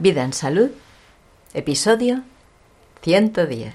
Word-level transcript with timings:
Vida 0.00 0.24
en 0.24 0.32
Salud, 0.32 0.70
episodio 1.52 2.22
110. 3.02 3.74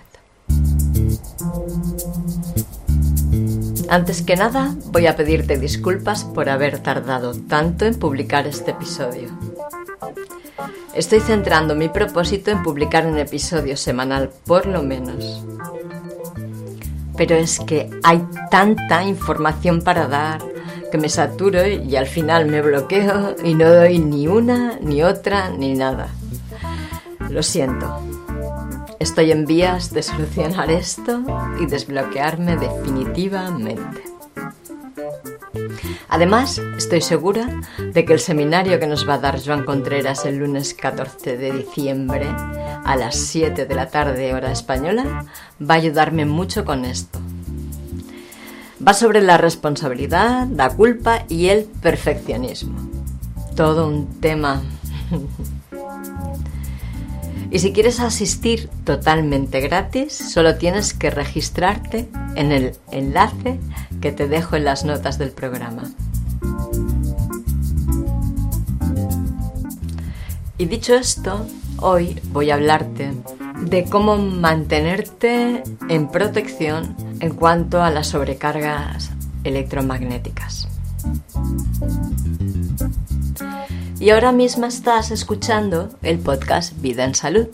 Antes 3.89 4.23
que 4.23 4.35
nada, 4.35 4.75
voy 4.87 5.05
a 5.05 5.15
pedirte 5.15 5.59
disculpas 5.59 6.23
por 6.23 6.49
haber 6.49 6.79
tardado 6.79 7.35
tanto 7.35 7.85
en 7.85 7.99
publicar 7.99 8.47
este 8.47 8.71
episodio. 8.71 9.29
Estoy 10.95 11.19
centrando 11.19 11.75
mi 11.75 11.89
propósito 11.89 12.49
en 12.49 12.63
publicar 12.63 13.05
un 13.05 13.19
episodio 13.19 13.77
semanal, 13.77 14.31
por 14.47 14.65
lo 14.65 14.81
menos. 14.81 15.45
Pero 17.15 17.35
es 17.35 17.59
que 17.59 17.91
hay 18.01 18.25
tanta 18.49 19.03
información 19.03 19.83
para 19.83 20.07
dar 20.07 20.54
que 20.95 21.01
me 21.01 21.09
saturo 21.09 21.67
y 21.67 21.97
al 21.97 22.07
final 22.07 22.45
me 22.45 22.61
bloqueo 22.61 23.35
y 23.43 23.53
no 23.53 23.69
doy 23.69 23.99
ni 23.99 24.29
una, 24.29 24.79
ni 24.81 25.03
otra, 25.03 25.49
ni 25.49 25.73
nada. 25.73 26.07
Lo 27.29 27.43
siento. 27.43 27.99
Estoy 28.97 29.31
en 29.31 29.45
vías 29.45 29.91
de 29.91 30.01
solucionar 30.01 30.71
esto 30.71 31.21
y 31.59 31.65
desbloquearme 31.65 32.55
definitivamente. 32.55 34.03
Además, 36.07 36.61
estoy 36.77 37.01
segura 37.01 37.59
de 37.77 38.05
que 38.05 38.13
el 38.13 38.21
seminario 38.21 38.79
que 38.79 38.87
nos 38.87 39.05
va 39.05 39.15
a 39.15 39.19
dar 39.19 39.43
Joan 39.45 39.65
Contreras 39.65 40.25
el 40.25 40.37
lunes 40.37 40.73
14 40.73 41.35
de 41.35 41.51
diciembre 41.51 42.25
a 42.29 42.95
las 42.95 43.17
7 43.17 43.65
de 43.65 43.75
la 43.75 43.89
tarde 43.89 44.33
hora 44.33 44.53
española 44.53 45.25
va 45.59 45.73
a 45.73 45.77
ayudarme 45.77 46.23
mucho 46.23 46.63
con 46.63 46.85
esto. 46.85 47.19
Va 48.75 48.93
sobre 48.93 49.21
la 49.21 49.37
responsabilidad, 49.37 50.47
la 50.47 50.69
culpa 50.69 51.25
y 51.29 51.47
el 51.47 51.63
perfeccionismo. 51.63 52.77
Todo 53.55 53.87
un 53.87 54.19
tema. 54.19 54.61
y 57.51 57.59
si 57.59 57.71
quieres 57.71 58.01
asistir 58.01 58.69
totalmente 58.83 59.61
gratis, 59.61 60.13
solo 60.13 60.55
tienes 60.55 60.93
que 60.93 61.09
registrarte 61.09 62.09
en 62.35 62.51
el 62.51 62.73
enlace 62.91 63.59
que 64.01 64.11
te 64.11 64.27
dejo 64.27 64.57
en 64.57 64.65
las 64.65 64.83
notas 64.83 65.17
del 65.17 65.31
programa. 65.31 65.83
Y 70.57 70.65
dicho 70.65 70.95
esto, 70.95 71.45
hoy 71.79 72.19
voy 72.31 72.49
a 72.49 72.55
hablarte 72.55 73.13
de 73.61 73.85
cómo 73.85 74.17
mantenerte 74.17 75.63
en 75.87 76.09
protección 76.09 76.95
en 77.25 77.33
cuanto 77.33 77.81
a 77.81 77.89
las 77.89 78.09
sobrecargas 78.09 79.09
electromagnéticas. 79.43 80.67
Y 83.99 84.11
ahora 84.11 84.31
mismo 84.31 84.67
estás 84.67 85.09
escuchando 85.09 85.89
el 86.03 86.19
podcast 86.19 86.79
Vida 86.81 87.03
en 87.03 87.15
Salud, 87.15 87.47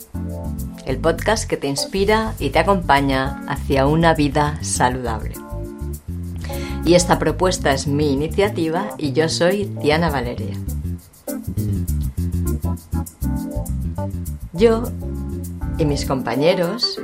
el 0.84 0.98
podcast 0.98 1.48
que 1.48 1.56
te 1.56 1.68
inspira 1.68 2.34
y 2.38 2.50
te 2.50 2.58
acompaña 2.58 3.44
hacia 3.48 3.86
una 3.86 4.12
vida 4.12 4.58
saludable. 4.60 5.36
Y 6.84 6.92
esta 6.92 7.18
propuesta 7.18 7.72
es 7.72 7.86
mi 7.86 8.12
iniciativa 8.12 8.90
y 8.98 9.12
yo 9.12 9.30
soy 9.30 9.72
Diana 9.80 10.10
Valeria. 10.10 10.54
Yo 14.52 14.82
y 15.78 15.86
mis 15.86 16.04
compañeros 16.04 17.00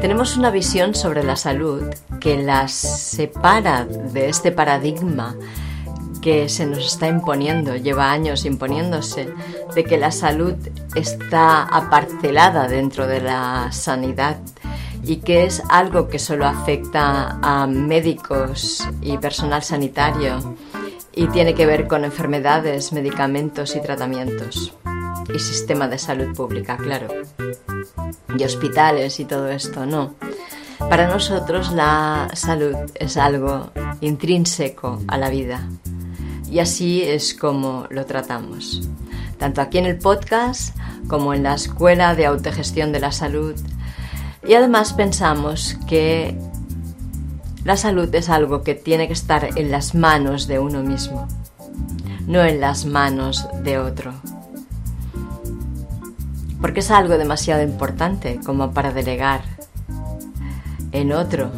tenemos 0.00 0.36
una 0.36 0.50
visión 0.50 0.94
sobre 0.94 1.24
la 1.24 1.36
salud 1.36 1.82
que 2.20 2.40
las 2.40 2.72
separa 2.72 3.84
de 3.84 4.28
este 4.28 4.52
paradigma 4.52 5.36
que 6.20 6.48
se 6.48 6.66
nos 6.66 6.86
está 6.86 7.08
imponiendo, 7.08 7.76
lleva 7.76 8.10
años 8.10 8.44
imponiéndose, 8.44 9.28
de 9.74 9.84
que 9.84 9.98
la 9.98 10.10
salud 10.10 10.54
está 10.94 11.62
aparcelada 11.62 12.68
dentro 12.68 13.06
de 13.06 13.20
la 13.20 13.70
sanidad 13.72 14.38
y 15.04 15.16
que 15.16 15.44
es 15.44 15.62
algo 15.68 16.08
que 16.08 16.18
solo 16.18 16.46
afecta 16.46 17.38
a 17.40 17.66
médicos 17.66 18.86
y 19.00 19.16
personal 19.18 19.62
sanitario 19.62 20.56
y 21.18 21.26
tiene 21.26 21.52
que 21.52 21.66
ver 21.66 21.88
con 21.88 22.04
enfermedades, 22.04 22.92
medicamentos 22.92 23.74
y 23.74 23.82
tratamientos 23.82 24.72
y 25.34 25.38
sistema 25.40 25.88
de 25.88 25.98
salud 25.98 26.32
pública, 26.32 26.76
claro, 26.76 27.08
y 28.38 28.44
hospitales 28.44 29.18
y 29.18 29.24
todo 29.24 29.48
esto, 29.48 29.84
no. 29.84 30.14
Para 30.78 31.08
nosotros 31.08 31.72
la 31.72 32.28
salud 32.34 32.76
es 32.94 33.16
algo 33.16 33.72
intrínseco 34.00 35.02
a 35.08 35.18
la 35.18 35.28
vida 35.28 35.68
y 36.48 36.60
así 36.60 37.02
es 37.02 37.34
como 37.34 37.88
lo 37.90 38.06
tratamos, 38.06 38.88
tanto 39.38 39.60
aquí 39.60 39.78
en 39.78 39.86
el 39.86 39.98
podcast 39.98 40.76
como 41.08 41.34
en 41.34 41.42
la 41.42 41.54
Escuela 41.54 42.14
de 42.14 42.26
Autogestión 42.26 42.92
de 42.92 43.00
la 43.00 43.10
Salud. 43.10 43.56
Y 44.46 44.54
además 44.54 44.92
pensamos 44.92 45.76
que 45.88 46.38
la 47.64 47.76
salud 47.76 48.12
es 48.14 48.28
algo 48.28 48.62
que 48.62 48.74
tiene 48.74 49.06
que 49.06 49.12
estar 49.12 49.48
en 49.56 49.70
las 49.70 49.94
manos 49.94 50.46
de 50.46 50.58
uno 50.58 50.82
mismo, 50.82 51.26
no 52.26 52.42
en 52.42 52.60
las 52.60 52.86
manos 52.86 53.48
de 53.62 53.78
otro 53.78 54.12
porque 56.60 56.80
es 56.80 56.90
algo 56.90 57.18
demasiado 57.18 57.62
importante 57.62 58.40
como 58.44 58.72
para 58.72 58.92
delegar 58.92 59.42
en 60.92 61.12
otro. 61.12 61.50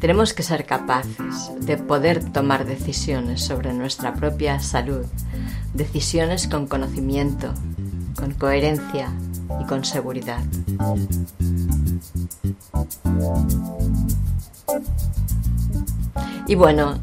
Tenemos 0.00 0.34
que 0.34 0.42
ser 0.42 0.66
capaces 0.66 1.50
de 1.60 1.78
poder 1.78 2.22
tomar 2.32 2.66
decisiones 2.66 3.42
sobre 3.42 3.72
nuestra 3.72 4.14
propia 4.14 4.60
salud, 4.60 5.06
decisiones 5.72 6.46
con 6.46 6.66
conocimiento, 6.66 7.54
con 8.16 8.34
coherencia 8.34 9.08
y 9.62 9.64
con 9.64 9.84
seguridad. 9.84 10.42
Y 16.46 16.54
bueno, 16.54 16.98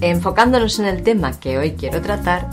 enfocándonos 0.00 0.78
en 0.78 0.86
el 0.86 1.02
tema 1.02 1.38
que 1.38 1.58
hoy 1.58 1.72
quiero 1.72 2.00
tratar, 2.02 2.50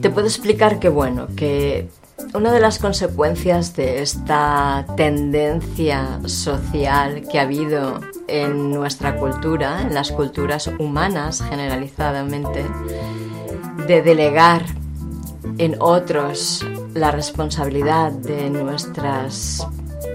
te 0.00 0.10
puedo 0.10 0.26
explicar 0.26 0.78
que, 0.80 0.88
bueno, 0.88 1.28
que 1.34 1.88
una 2.34 2.52
de 2.52 2.60
las 2.60 2.78
consecuencias 2.78 3.76
de 3.76 4.02
esta 4.02 4.84
tendencia 4.96 6.20
social 6.26 7.22
que 7.30 7.38
ha 7.38 7.42
habido 7.42 8.00
en 8.26 8.70
nuestra 8.70 9.16
cultura, 9.16 9.82
en 9.82 9.94
las 9.94 10.10
culturas 10.10 10.70
humanas 10.78 11.42
generalizadamente, 11.48 12.64
de 13.86 14.02
delegar 14.02 14.64
en 15.58 15.76
otros 15.80 16.66
la 16.94 17.10
responsabilidad 17.10 18.12
de 18.12 18.50
nuestras 18.50 19.66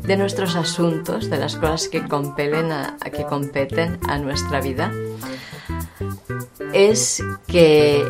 de 0.04 0.18
nuestros 0.18 0.56
asuntos, 0.56 1.30
de 1.30 1.38
las 1.38 1.56
cosas 1.56 1.88
que 1.88 2.08
compelen 2.08 2.72
a, 2.72 2.98
que 3.12 3.26
competen 3.26 4.00
a 4.08 4.18
nuestra 4.18 4.62
vida, 4.62 4.92
es 6.74 7.24
que 7.48 8.06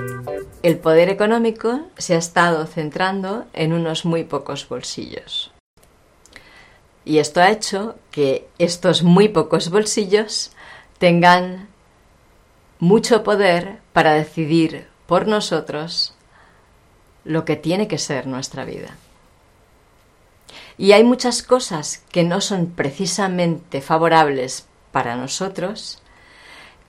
el 0.64 0.78
poder 0.78 1.10
económico 1.10 1.82
se 1.98 2.16
ha 2.16 2.18
estado 2.18 2.66
centrando 2.66 3.46
en 3.54 3.74
unos 3.74 4.06
muy 4.06 4.24
pocos 4.24 4.68
bolsillos. 4.68 5.52
Y 7.06 7.18
esto 7.18 7.42
ha 7.42 7.50
hecho 7.50 7.96
que 8.12 8.48
estos 8.60 9.04
muy 9.04 9.30
pocos 9.30 9.70
bolsillos 9.70 10.52
tengan 10.98 11.70
mucho 12.80 13.24
poder 13.24 13.80
para 13.94 14.14
decidir 14.14 14.88
por 15.08 15.28
nosotros 15.28 16.14
lo 17.24 17.46
que 17.46 17.56
tiene 17.56 17.88
que 17.88 17.98
ser 17.98 18.28
nuestra 18.28 18.66
vida. 18.66 18.96
Y 20.79 20.94
hay 20.94 21.03
muchas 21.03 21.44
cosas 21.44 22.01
que 22.09 22.23
no 22.23 22.40
son 22.40 22.67
precisamente 22.67 23.81
favorables 23.81 24.66
para 24.94 25.17
nosotros, 25.17 26.01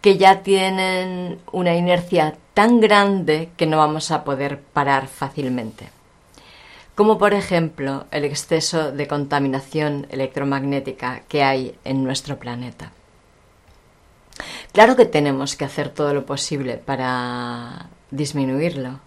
que 0.00 0.16
ya 0.16 0.44
tienen 0.44 1.40
una 1.50 1.74
inercia 1.74 2.36
tan 2.54 2.78
grande 2.78 3.50
que 3.56 3.66
no 3.66 3.78
vamos 3.78 4.12
a 4.12 4.22
poder 4.22 4.60
parar 4.60 5.08
fácilmente. 5.08 5.88
Como 6.94 7.19
por 7.19 7.34
ejemplo 7.34 8.06
el 8.12 8.25
exceso 8.25 8.92
de 8.92 9.08
contaminación 9.08 10.06
electromagnética 10.10 11.22
que 11.26 11.43
hay 11.43 11.75
en 11.82 12.04
nuestro 12.04 12.38
planeta. 12.38 12.93
Claro 14.72 14.94
que 14.94 15.04
tenemos 15.04 15.56
que 15.56 15.64
hacer 15.64 15.88
todo 15.88 16.14
lo 16.14 16.25
posible 16.25 16.76
para 16.76 17.88
disminuirlo. 18.12 19.00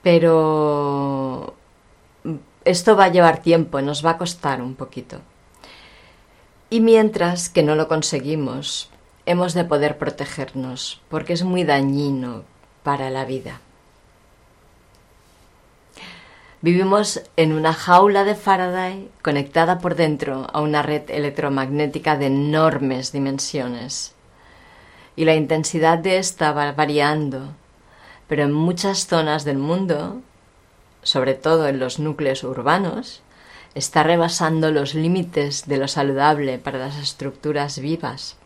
Pero 0.00 1.57
esto 2.64 2.96
va 2.96 3.04
a 3.04 3.12
llevar 3.12 3.42
tiempo, 3.42 3.80
nos 3.80 4.04
va 4.04 4.10
a 4.10 4.18
costar 4.18 4.62
un 4.62 4.74
poquito. 4.74 5.20
Y 6.70 6.80
mientras 6.80 7.48
que 7.48 7.62
no 7.62 7.74
lo 7.74 7.88
conseguimos, 7.88 8.90
hemos 9.26 9.54
de 9.54 9.64
poder 9.64 9.98
protegernos, 9.98 11.00
porque 11.08 11.32
es 11.32 11.42
muy 11.42 11.64
dañino 11.64 12.44
para 12.82 13.10
la 13.10 13.24
vida. 13.24 13.60
Vivimos 16.60 17.22
en 17.36 17.52
una 17.52 17.72
jaula 17.72 18.24
de 18.24 18.34
Faraday 18.34 19.08
conectada 19.22 19.78
por 19.78 19.94
dentro 19.94 20.48
a 20.52 20.60
una 20.60 20.82
red 20.82 21.08
electromagnética 21.08 22.16
de 22.16 22.26
enormes 22.26 23.12
dimensiones. 23.12 24.14
Y 25.14 25.24
la 25.24 25.36
intensidad 25.36 25.98
de 25.98 26.18
esta 26.18 26.52
va 26.52 26.72
variando 26.72 27.54
pero 28.28 28.42
en 28.44 28.52
muchas 28.52 29.06
zonas 29.06 29.44
del 29.44 29.58
mundo, 29.58 30.20
sobre 31.02 31.34
todo 31.34 31.68
en 31.68 31.78
los 31.78 31.98
núcleos 31.98 32.44
urbanos, 32.44 33.22
está 33.74 34.02
rebasando 34.02 34.70
los 34.70 34.94
límites 34.94 35.66
de 35.66 35.78
lo 35.78 35.88
saludable 35.88 36.58
para 36.58 36.78
las 36.78 36.96
estructuras 36.96 37.78
vivas. 37.78 38.36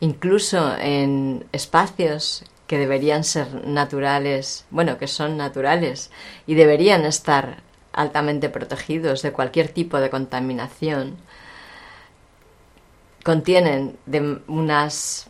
Incluso 0.00 0.76
en 0.78 1.46
espacios 1.52 2.44
que 2.66 2.78
deberían 2.78 3.24
ser 3.24 3.66
naturales, 3.66 4.66
bueno, 4.70 4.98
que 4.98 5.08
son 5.08 5.36
naturales 5.36 6.10
y 6.46 6.54
deberían 6.54 7.04
estar 7.04 7.62
altamente 7.92 8.48
protegidos 8.48 9.22
de 9.22 9.32
cualquier 9.32 9.70
tipo 9.70 9.98
de 9.98 10.10
contaminación, 10.10 11.16
contienen 13.24 13.98
de 14.06 14.40
unas 14.46 15.27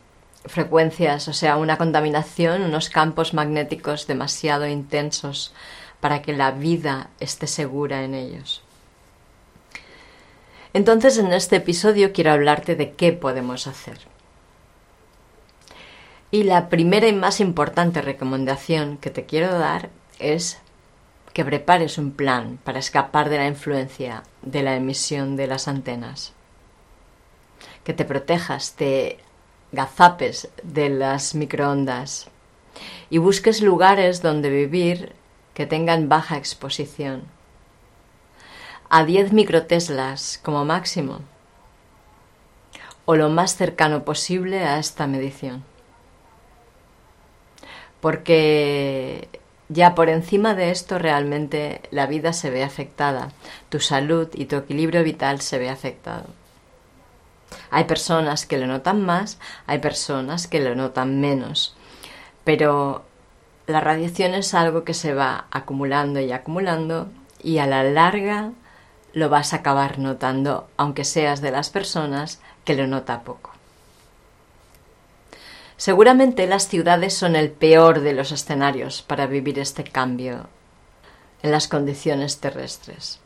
frecuencias, 0.48 1.28
o 1.28 1.32
sea, 1.32 1.56
una 1.56 1.78
contaminación, 1.78 2.62
unos 2.62 2.90
campos 2.90 3.34
magnéticos 3.34 4.06
demasiado 4.06 4.66
intensos 4.66 5.52
para 6.00 6.22
que 6.22 6.32
la 6.32 6.50
vida 6.50 7.10
esté 7.20 7.46
segura 7.46 8.04
en 8.04 8.14
ellos. 8.14 8.62
Entonces, 10.72 11.18
en 11.18 11.32
este 11.32 11.56
episodio 11.56 12.12
quiero 12.12 12.32
hablarte 12.32 12.76
de 12.76 12.92
qué 12.92 13.12
podemos 13.12 13.66
hacer. 13.66 13.98
Y 16.30 16.42
la 16.42 16.68
primera 16.68 17.08
y 17.08 17.12
más 17.12 17.40
importante 17.40 18.02
recomendación 18.02 18.98
que 18.98 19.10
te 19.10 19.24
quiero 19.24 19.58
dar 19.58 19.88
es 20.18 20.58
que 21.32 21.44
prepares 21.44 21.98
un 21.98 22.10
plan 22.10 22.58
para 22.64 22.80
escapar 22.80 23.28
de 23.30 23.38
la 23.38 23.46
influencia 23.46 24.24
de 24.42 24.62
la 24.62 24.76
emisión 24.76 25.36
de 25.36 25.46
las 25.46 25.68
antenas. 25.68 26.32
Que 27.84 27.94
te 27.94 28.04
protejas, 28.04 28.74
te 28.74 29.18
gazapes 29.72 30.48
de 30.62 30.88
las 30.88 31.34
microondas 31.34 32.28
y 33.10 33.18
busques 33.18 33.62
lugares 33.62 34.22
donde 34.22 34.50
vivir 34.50 35.14
que 35.54 35.66
tengan 35.66 36.08
baja 36.08 36.36
exposición. 36.36 37.24
A 38.90 39.04
10 39.04 39.32
microteslas 39.32 40.40
como 40.42 40.64
máximo 40.64 41.20
o 43.04 43.16
lo 43.16 43.28
más 43.28 43.56
cercano 43.56 44.04
posible 44.04 44.64
a 44.64 44.78
esta 44.78 45.06
medición. 45.06 45.64
Porque 48.00 49.28
ya 49.68 49.94
por 49.94 50.08
encima 50.08 50.54
de 50.54 50.70
esto 50.70 50.98
realmente 50.98 51.82
la 51.90 52.06
vida 52.06 52.32
se 52.32 52.50
ve 52.50 52.62
afectada, 52.62 53.32
tu 53.68 53.80
salud 53.80 54.28
y 54.34 54.46
tu 54.46 54.56
equilibrio 54.56 55.02
vital 55.04 55.40
se 55.40 55.58
ve 55.58 55.68
afectado. 55.68 56.26
Hay 57.70 57.84
personas 57.84 58.46
que 58.46 58.58
lo 58.58 58.66
notan 58.66 59.02
más, 59.04 59.38
hay 59.66 59.78
personas 59.78 60.46
que 60.46 60.60
lo 60.60 60.74
notan 60.74 61.20
menos, 61.20 61.76
pero 62.44 63.04
la 63.66 63.80
radiación 63.80 64.34
es 64.34 64.54
algo 64.54 64.84
que 64.84 64.94
se 64.94 65.14
va 65.14 65.46
acumulando 65.50 66.20
y 66.20 66.32
acumulando 66.32 67.08
y 67.42 67.58
a 67.58 67.66
la 67.66 67.84
larga 67.84 68.52
lo 69.12 69.28
vas 69.28 69.52
a 69.52 69.56
acabar 69.56 69.98
notando, 69.98 70.68
aunque 70.76 71.04
seas 71.04 71.40
de 71.40 71.50
las 71.50 71.70
personas 71.70 72.40
que 72.64 72.74
lo 72.74 72.86
nota 72.86 73.22
poco. 73.22 73.52
Seguramente 75.76 76.46
las 76.46 76.66
ciudades 76.66 77.14
son 77.14 77.36
el 77.36 77.50
peor 77.50 78.00
de 78.00 78.12
los 78.12 78.32
escenarios 78.32 79.02
para 79.02 79.26
vivir 79.26 79.58
este 79.58 79.84
cambio 79.84 80.48
en 81.42 81.52
las 81.52 81.68
condiciones 81.68 82.38
terrestres. 82.38 83.20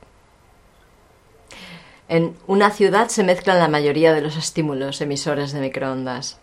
En 2.12 2.36
una 2.46 2.68
ciudad 2.68 3.08
se 3.08 3.24
mezclan 3.24 3.58
la 3.58 3.68
mayoría 3.68 4.12
de 4.12 4.20
los 4.20 4.36
estímulos 4.36 5.00
emisores 5.00 5.52
de 5.52 5.60
microondas. 5.60 6.38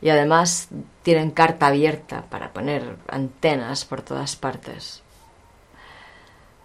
Y 0.00 0.08
además 0.08 0.70
tienen 1.04 1.30
carta 1.30 1.68
abierta 1.68 2.24
para 2.28 2.52
poner 2.52 2.96
antenas 3.06 3.84
por 3.84 4.02
todas 4.02 4.34
partes. 4.34 5.04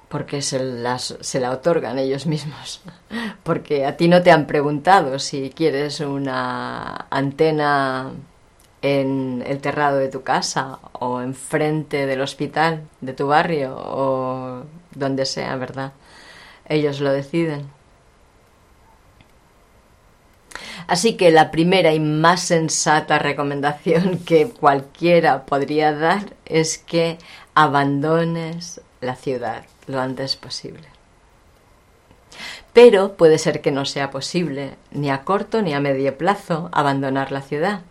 Porque 0.10 0.42
se, 0.42 0.58
las, 0.64 1.16
se 1.22 1.40
la 1.40 1.52
otorgan 1.52 2.00
ellos 2.00 2.26
mismos. 2.26 2.82
Porque 3.44 3.86
a 3.86 3.98
ti 3.98 4.08
no 4.08 4.24
te 4.24 4.32
han 4.32 4.48
preguntado 4.48 5.20
si 5.20 5.52
quieres 5.52 6.00
una 6.00 7.06
antena 7.12 8.14
en 8.82 9.44
el 9.46 9.60
terrado 9.60 9.98
de 10.00 10.10
tu 10.10 10.24
casa 10.24 10.80
o 10.94 11.22
enfrente 11.22 12.08
del 12.08 12.22
hospital 12.22 12.88
de 13.02 13.14
tu 13.14 13.28
barrio 13.28 13.76
o 13.78 14.64
donde 14.96 15.28
sea, 15.28 15.56
¿verdad? 15.56 15.92
Ellos 16.68 17.00
lo 17.00 17.12
deciden. 17.12 17.70
Así 20.88 21.18
que 21.18 21.32
la 21.32 21.52
primera 21.52 21.94
y 21.94 22.00
más 22.00 22.42
sensata 22.42 23.20
recomendación 23.20 24.20
que 24.26 24.50
cualquiera 24.50 25.46
podría 25.46 25.94
dar 25.94 26.34
es 26.46 26.78
que 26.78 27.18
abandones 27.56 28.82
la 29.02 29.16
ciudad 29.16 29.66
lo 29.86 30.00
antes 30.00 30.36
posible. 30.36 30.88
Pero 32.74 33.18
puede 33.18 33.38
ser 33.38 33.62
que 33.62 33.72
no 33.72 33.86
sea 33.86 34.12
posible, 34.12 34.76
ni 34.92 35.10
a 35.10 35.24
corto 35.24 35.62
ni 35.62 35.74
a 35.74 35.80
medio 35.80 36.18
plazo, 36.18 36.70
abandonar 36.72 37.32
la 37.32 37.42
ciudad. 37.42 37.82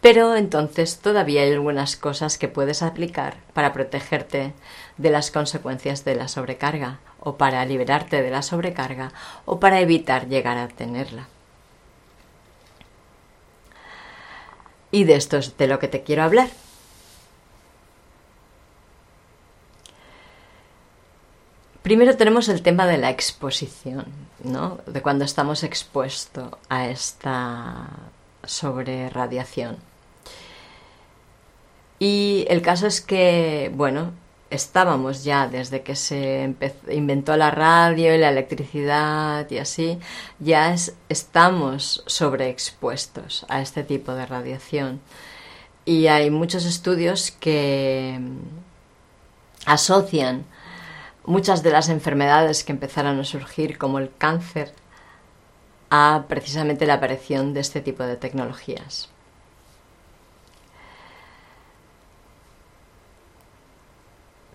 Pero 0.00 0.34
entonces 0.34 0.98
todavía 0.98 1.42
hay 1.42 1.52
algunas 1.52 1.96
cosas 1.96 2.38
que 2.38 2.48
puedes 2.48 2.82
aplicar 2.82 3.36
para 3.52 3.74
protegerte 3.74 4.54
de 4.96 5.10
las 5.10 5.30
consecuencias 5.30 6.04
de 6.04 6.14
la 6.14 6.28
sobrecarga, 6.28 7.00
o 7.20 7.36
para 7.36 7.64
liberarte 7.64 8.22
de 8.22 8.30
la 8.30 8.42
sobrecarga, 8.42 9.12
o 9.44 9.60
para 9.60 9.80
evitar 9.80 10.28
llegar 10.28 10.58
a 10.58 10.68
tenerla. 10.68 11.28
Y 14.90 15.04
de 15.04 15.14
esto 15.14 15.36
es 15.36 15.56
de 15.56 15.68
lo 15.68 15.78
que 15.78 15.88
te 15.88 16.02
quiero 16.02 16.22
hablar. 16.22 16.48
Primero 21.82 22.16
tenemos 22.16 22.48
el 22.48 22.62
tema 22.62 22.86
de 22.86 22.98
la 22.98 23.10
exposición, 23.10 24.06
¿no? 24.44 24.78
De 24.86 25.00
cuando 25.00 25.24
estamos 25.24 25.64
expuestos 25.64 26.52
a 26.68 26.88
esta 26.88 27.88
sobreradiación. 28.44 29.78
Y 31.98 32.46
el 32.48 32.62
caso 32.62 32.86
es 32.86 33.00
que, 33.00 33.70
bueno, 33.74 34.12
estábamos 34.50 35.24
ya 35.24 35.48
desde 35.48 35.82
que 35.82 35.96
se 35.96 36.54
inventó 36.90 37.36
la 37.36 37.50
radio 37.50 38.14
y 38.14 38.18
la 38.18 38.30
electricidad 38.30 39.48
y 39.50 39.58
así, 39.58 39.98
ya 40.38 40.74
estamos 41.08 42.02
sobreexpuestos 42.06 43.46
a 43.48 43.60
este 43.60 43.84
tipo 43.84 44.14
de 44.14 44.26
radiación. 44.26 45.00
Y 45.84 46.08
hay 46.08 46.30
muchos 46.30 46.64
estudios 46.66 47.30
que 47.30 48.18
mm, 48.20 48.38
asocian 49.66 50.44
muchas 51.24 51.62
de 51.62 51.70
las 51.70 51.88
enfermedades 51.88 52.64
que 52.64 52.72
empezaron 52.72 53.20
a 53.20 53.24
surgir, 53.24 53.78
como 53.78 53.98
el 53.98 54.10
cáncer, 54.16 54.72
a 55.90 56.24
precisamente 56.28 56.86
la 56.86 56.94
aparición 56.94 57.52
de 57.54 57.60
este 57.60 57.80
tipo 57.80 58.04
de 58.04 58.16
tecnologías. 58.16 59.09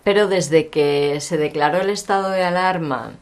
Pero 0.06 0.28
desde 0.28 0.70
que 0.70 1.20
se 1.20 1.36
declaró 1.36 1.82
el 1.82 1.90
estado 1.90 2.30
de 2.30 2.44
alarma 2.44 3.14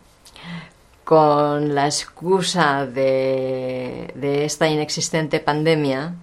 con 1.05 1.75
la 1.75 1.85
excusa 1.85 2.85
de, 2.85 4.11
esta 4.45 4.67
inexistente 4.67 5.39
pandemia, 5.39 6.15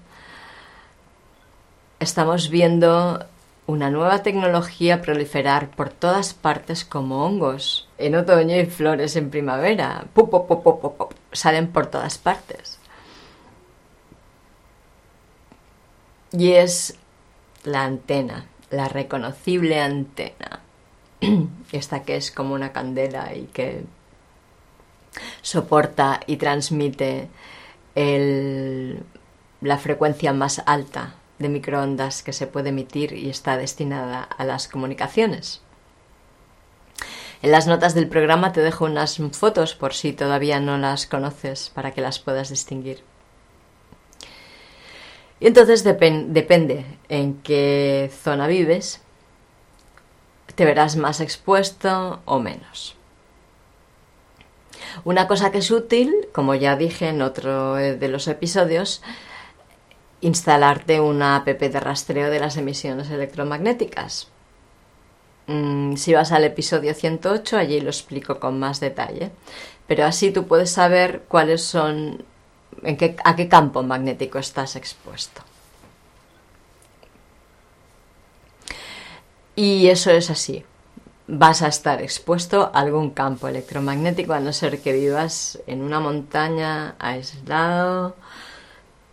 estamos 1.98 2.50
viendo 2.50 3.24
una 3.66 3.88
nueva 3.88 4.22
tecnología 4.22 5.00
proliferar 5.00 5.70
por 5.70 5.88
todas 5.88 6.34
partes 6.34 6.84
como 6.84 7.24
hongos. 7.24 7.88
En 7.96 8.14
otoño 8.14 8.60
y 8.60 8.66
flores 8.66 9.16
en 9.16 9.30
primavera. 9.30 10.04
salen 11.32 11.68
por 11.68 11.86
todas 11.86 12.18
partes. 12.18 12.78
Y 16.32 16.52
es 16.52 16.98
la 17.64 17.84
antena 17.84 18.44
la 18.70 18.88
reconocible 18.88 19.80
antena, 19.80 20.49
esta 21.72 22.02
que 22.02 22.16
es 22.16 22.30
como 22.30 22.54
una 22.54 22.72
candela 22.72 23.34
y 23.34 23.44
que 23.46 23.84
soporta 25.42 26.20
y 26.26 26.36
transmite 26.36 27.28
la 27.94 29.78
frecuencia 29.78 30.32
más 30.32 30.62
alta 30.66 31.14
de 31.38 31.48
microondas 31.48 32.22
que 32.22 32.32
se 32.32 32.46
puede 32.46 32.68
emitir 32.68 33.12
y 33.12 33.28
está 33.28 33.56
destinada 33.56 34.22
a 34.22 34.44
las 34.44 34.68
comunicaciones. 34.68 35.62
En 37.42 37.50
las 37.50 37.66
notas 37.66 37.94
del 37.94 38.08
programa 38.08 38.52
te 38.52 38.60
dejo 38.60 38.84
unas 38.84 39.18
fotos 39.32 39.74
por 39.74 39.94
si 39.94 40.12
todavía 40.12 40.60
no 40.60 40.76
las 40.76 41.06
conoces 41.06 41.70
para 41.70 41.92
que 41.92 42.02
las 42.02 42.18
puedas 42.18 42.50
distinguir. 42.50 43.02
Y 45.40 45.46
entonces 45.46 45.82
depende 45.82 46.84
en 47.08 47.40
qué 47.42 48.10
zona 48.22 48.46
vives, 48.46 49.00
te 50.60 50.66
verás 50.66 50.96
más 50.96 51.22
expuesto 51.22 52.20
o 52.26 52.38
menos. 52.38 52.94
Una 55.04 55.26
cosa 55.26 55.50
que 55.50 55.56
es 55.56 55.70
útil, 55.70 56.14
como 56.34 56.54
ya 56.54 56.76
dije 56.76 57.08
en 57.08 57.22
otro 57.22 57.76
de 57.76 58.08
los 58.08 58.28
episodios, 58.28 59.00
instalarte 60.20 61.00
una 61.00 61.36
app 61.36 61.46
de 61.46 61.80
rastreo 61.80 62.28
de 62.28 62.40
las 62.40 62.58
emisiones 62.58 63.08
electromagnéticas. 63.08 64.28
Mm, 65.46 65.96
si 65.96 66.12
vas 66.12 66.30
al 66.30 66.44
episodio 66.44 66.92
108, 66.92 67.56
allí 67.56 67.80
lo 67.80 67.88
explico 67.88 68.38
con 68.38 68.58
más 68.58 68.80
detalle. 68.80 69.30
Pero 69.86 70.04
así 70.04 70.30
tú 70.30 70.46
puedes 70.46 70.70
saber 70.70 71.22
cuáles 71.26 71.62
son, 71.62 72.22
en 72.82 72.98
qué, 72.98 73.16
a 73.24 73.34
qué 73.34 73.48
campo 73.48 73.82
magnético 73.82 74.38
estás 74.38 74.76
expuesto. 74.76 75.40
Y 79.60 79.88
eso 79.88 80.10
es 80.10 80.30
así. 80.30 80.64
Vas 81.26 81.60
a 81.60 81.68
estar 81.68 82.00
expuesto 82.00 82.70
a 82.72 82.80
algún 82.80 83.10
campo 83.10 83.46
electromagnético, 83.46 84.32
a 84.32 84.40
no 84.40 84.54
ser 84.54 84.80
que 84.80 84.94
vivas 84.94 85.58
en 85.66 85.82
una 85.82 86.00
montaña 86.00 86.94
aislado 86.98 88.16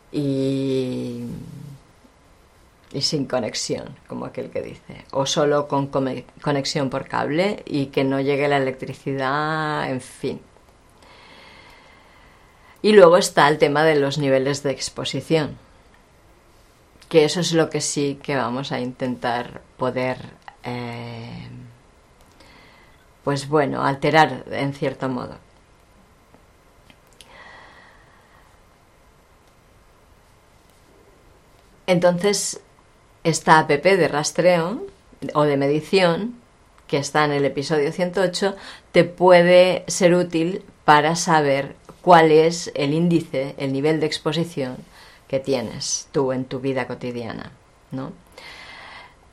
y, 0.09 1.25
sin 2.97 3.25
conexión, 3.25 3.97
como 4.07 4.23
aquel 4.23 4.49
que 4.49 4.61
dice. 4.61 5.03
O 5.11 5.25
solo 5.25 5.67
con 5.67 5.87
conexión 5.87 6.89
por 6.89 7.09
cable 7.09 7.61
y 7.65 7.87
que 7.87 8.05
no 8.05 8.21
llegue 8.21 8.47
la 8.47 8.55
electricidad, 8.55 9.91
en 9.91 9.99
fin. 9.99 10.39
Y 12.81 12.93
luego 12.93 13.17
está 13.17 13.49
el 13.49 13.57
tema 13.57 13.83
de 13.83 13.95
los 13.95 14.17
niveles 14.17 14.63
de 14.63 14.71
exposición 14.71 15.57
que 17.09 17.23
eso 17.23 17.39
es 17.39 17.53
lo 17.53 17.69
que 17.69 17.81
sí 17.81 18.19
que 18.21 18.35
vamos 18.35 18.71
a 18.71 18.79
intentar 18.79 19.61
poder, 19.77 20.17
eh, 20.67 21.47
pues 23.23 23.47
bueno, 23.47 23.83
alterar 23.83 24.43
en 24.51 24.73
cierto 24.73 25.07
modo. 25.07 25.37
Entonces, 31.87 32.59
esta 33.23 33.59
app 33.59 33.69
de 33.69 34.07
rastreo 34.09 34.85
o 35.33 35.43
de 35.43 35.57
medición, 35.57 36.35
que 36.87 36.97
está 36.97 37.23
en 37.23 37.31
el 37.31 37.45
episodio 37.45 37.91
108, 37.91 38.55
te 38.91 39.05
puede 39.05 39.85
ser 39.87 40.13
útil 40.13 40.63
para 40.83 41.15
saber 41.15 41.75
cuál 42.01 42.31
es 42.31 42.71
el 42.75 42.93
índice, 42.93 43.55
el 43.57 43.71
nivel 43.71 44.01
de 44.01 44.05
exposición 44.05 44.77
que 45.29 45.39
tienes 45.39 46.09
tú 46.11 46.33
en 46.33 46.45
tu 46.45 46.59
vida 46.59 46.87
cotidiana, 46.87 47.51
¿no? 47.91 48.11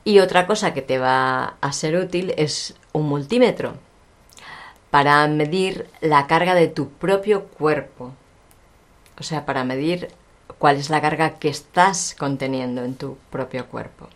Y 0.05 0.19
otra 0.19 0.45
cosa 0.45 0.73
que 0.73 0.83
te 0.83 0.99
va 0.99 1.55
a 1.59 1.73
ser 1.73 1.97
útil 1.97 2.33
es 2.37 2.75
un 2.93 3.09
multímetro 3.09 3.73
para 4.91 5.27
medir 5.27 5.87
la 5.99 6.27
carga 6.27 6.53
de 6.53 6.67
tu 6.67 6.89
propio 6.89 7.45
cuerpo. 7.45 8.13
O 9.19 9.23
sea, 9.23 9.47
para 9.47 9.63
medir 9.63 10.09
cuál 10.59 10.77
es 10.77 10.91
la 10.91 11.01
carga 11.01 11.39
que 11.39 11.49
estás 11.49 12.15
conteniendo 12.17 12.83
en 12.83 12.93
tu 12.93 13.17
propio 13.31 13.65
cuerpo. 13.65 14.07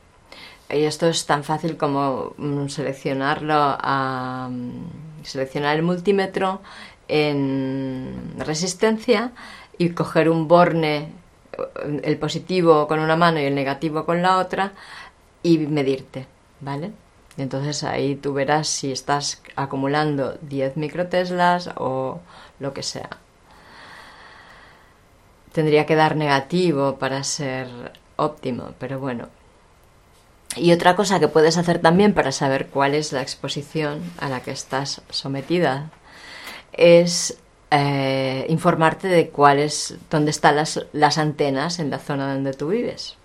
Y 0.70 0.84
esto 0.84 1.08
es 1.08 1.26
tan 1.26 1.44
fácil 1.44 1.76
como 1.76 2.34
mm, 2.38 2.68
seleccionarlo 2.68 3.76
mm, 3.82 5.24
seleccionar 5.24 5.76
el 5.76 5.82
multímetro 5.82 6.62
en 7.08 8.36
resistencia 8.38 9.32
y 9.80 9.90
coger 9.90 10.30
un 10.30 10.48
borne 10.48 11.12
el 12.04 12.18
positivo 12.18 12.88
con 12.88 13.00
una 13.00 13.16
mano 13.16 13.40
y 13.40 13.46
el 13.46 13.56
negativo 13.56 14.06
con 14.06 14.22
la 14.22 14.38
otra 14.38 14.72
y 15.44 15.58
medirte, 15.60 16.28
¿vale? 16.62 16.92
entonces 17.42 17.84
ahí 17.84 18.16
tú 18.16 18.34
verás 18.34 18.68
si 18.68 18.92
estás 18.92 19.42
acumulando 19.56 20.38
10 20.42 20.78
microteslas 20.78 21.70
o 21.78 22.20
lo 22.60 22.74
que 22.74 22.84
sea. 22.84 23.10
Tendría 25.54 25.86
que 25.86 25.96
dar 25.96 26.16
negativo 26.16 26.98
para 26.98 27.24
ser 27.24 27.68
óptimo, 28.18 28.74
pero 28.78 29.00
bueno. 29.00 29.30
Y 30.56 30.72
otra 30.74 30.96
cosa 30.96 31.20
que 31.20 31.28
puedes 31.28 31.58
hacer 31.58 31.80
también 31.80 32.14
para 32.14 32.32
saber 32.32 32.68
cuál 32.68 32.96
es 32.96 33.14
la 33.14 33.22
exposición 33.22 34.02
a 34.20 34.30
la 34.30 34.42
que 34.42 34.52
estás 34.52 35.02
sometida 35.10 35.92
es 36.74 37.38
eh, 37.72 38.46
informarte 38.50 39.08
de 39.08 39.30
cuáles, 39.30 39.96
dónde 40.10 40.32
están 40.32 40.56
las, 40.56 40.86
las 40.92 41.18
antenas 41.18 41.80
en 41.80 41.90
la 41.90 42.00
zona 42.00 42.34
donde 42.34 42.54
tú 42.54 42.70
vives. 42.70 43.19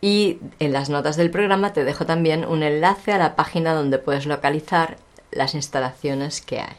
Y 0.00 0.38
en 0.58 0.72
las 0.72 0.90
notas 0.90 1.16
del 1.16 1.30
programa 1.30 1.72
te 1.72 1.84
dejo 1.84 2.06
también 2.06 2.44
un 2.44 2.62
enlace 2.62 3.12
a 3.12 3.18
la 3.18 3.34
página 3.34 3.74
donde 3.74 3.98
puedes 3.98 4.26
localizar 4.26 4.98
las 5.30 5.54
instalaciones 5.54 6.40
que 6.40 6.60
hay. 6.60 6.76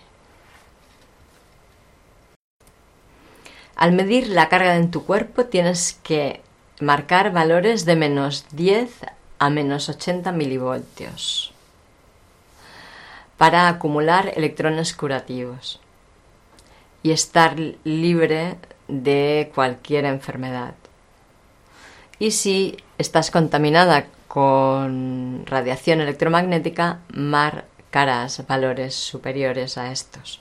Al 3.76 3.92
medir 3.92 4.28
la 4.30 4.50
carga 4.50 4.76
en 4.76 4.92
tu 4.92 5.06
cuerpo 5.06 5.46
tienes 5.46 6.00
que 6.04 6.42
marcar 6.80 7.32
valores 7.32 7.86
de 7.86 7.96
menos 7.96 8.46
10 8.52 8.92
a 9.40 9.50
menos 9.50 9.90
80 9.90 10.32
milivoltios 10.32 11.54
para 13.38 13.68
acumular 13.68 14.32
electrones 14.36 14.96
curativos 14.96 15.80
y 17.04 17.12
estar 17.12 17.56
libre 17.84 18.58
de 18.88 19.52
cualquier 19.54 20.06
enfermedad. 20.06 20.74
Y 22.20 22.32
si 22.32 22.78
estás 22.98 23.32
contaminada 23.32 24.08
con 24.28 25.44
radiación 25.46 26.02
electromagnética, 26.02 27.00
marcarás 27.14 28.46
valores 28.48 28.96
superiores 28.96 29.78
a 29.78 29.92
estos. 29.92 30.40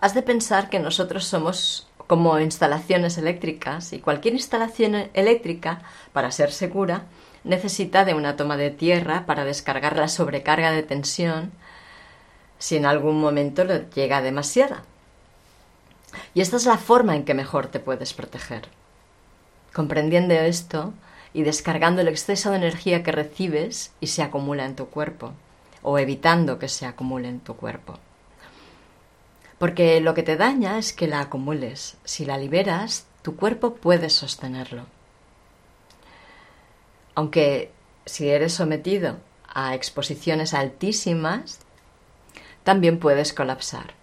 Has 0.00 0.14
de 0.14 0.22
pensar 0.22 0.68
que 0.68 0.80
nosotros 0.80 1.24
somos 1.24 1.86
como 2.06 2.38
instalaciones 2.40 3.16
eléctricas 3.18 3.92
y 3.92 4.00
cualquier 4.00 4.34
instalación 4.34 5.08
eléctrica, 5.14 5.82
para 6.12 6.30
ser 6.30 6.52
segura, 6.52 7.04
necesita 7.44 8.04
de 8.04 8.14
una 8.14 8.36
toma 8.36 8.56
de 8.56 8.70
tierra 8.70 9.24
para 9.26 9.44
descargar 9.44 9.96
la 9.96 10.08
sobrecarga 10.08 10.72
de 10.72 10.82
tensión 10.82 11.52
si 12.58 12.76
en 12.76 12.86
algún 12.86 13.20
momento 13.20 13.64
le 13.64 13.86
llega 13.94 14.22
demasiada. 14.22 14.84
Y 16.34 16.40
esta 16.40 16.56
es 16.56 16.66
la 16.66 16.78
forma 16.78 17.16
en 17.16 17.24
que 17.24 17.34
mejor 17.34 17.66
te 17.68 17.80
puedes 17.80 18.14
proteger. 18.14 18.68
Comprendiendo 19.72 20.34
esto 20.34 20.92
y 21.32 21.42
descargando 21.42 22.02
el 22.02 22.08
exceso 22.08 22.50
de 22.50 22.56
energía 22.56 23.02
que 23.02 23.12
recibes 23.12 23.92
y 24.00 24.08
se 24.08 24.22
acumula 24.22 24.66
en 24.66 24.76
tu 24.76 24.86
cuerpo, 24.88 25.32
o 25.82 25.98
evitando 25.98 26.58
que 26.58 26.68
se 26.68 26.86
acumule 26.86 27.28
en 27.28 27.40
tu 27.40 27.56
cuerpo. 27.56 27.98
Porque 29.58 30.00
lo 30.00 30.14
que 30.14 30.22
te 30.22 30.36
daña 30.36 30.78
es 30.78 30.92
que 30.92 31.06
la 31.06 31.20
acumules. 31.20 31.96
Si 32.04 32.24
la 32.24 32.36
liberas, 32.36 33.06
tu 33.22 33.36
cuerpo 33.36 33.74
puede 33.74 34.10
sostenerlo. 34.10 34.86
Aunque 37.14 37.70
si 38.04 38.28
eres 38.28 38.54
sometido 38.54 39.18
a 39.46 39.74
exposiciones 39.74 40.54
altísimas, 40.54 41.60
también 42.64 42.98
puedes 42.98 43.32
colapsar. 43.32 44.01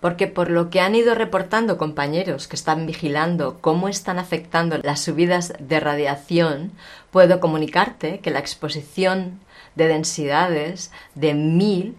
Porque 0.00 0.28
por 0.28 0.50
lo 0.50 0.70
que 0.70 0.80
han 0.80 0.94
ido 0.94 1.14
reportando 1.14 1.76
compañeros 1.76 2.46
que 2.46 2.56
están 2.56 2.86
vigilando 2.86 3.58
cómo 3.60 3.88
están 3.88 4.18
afectando 4.18 4.78
las 4.78 5.00
subidas 5.00 5.54
de 5.58 5.80
radiación, 5.80 6.72
puedo 7.10 7.40
comunicarte 7.40 8.20
que 8.20 8.30
la 8.30 8.38
exposición 8.38 9.40
de 9.74 9.88
densidades 9.88 10.92
de 11.14 11.34
mil 11.34 11.96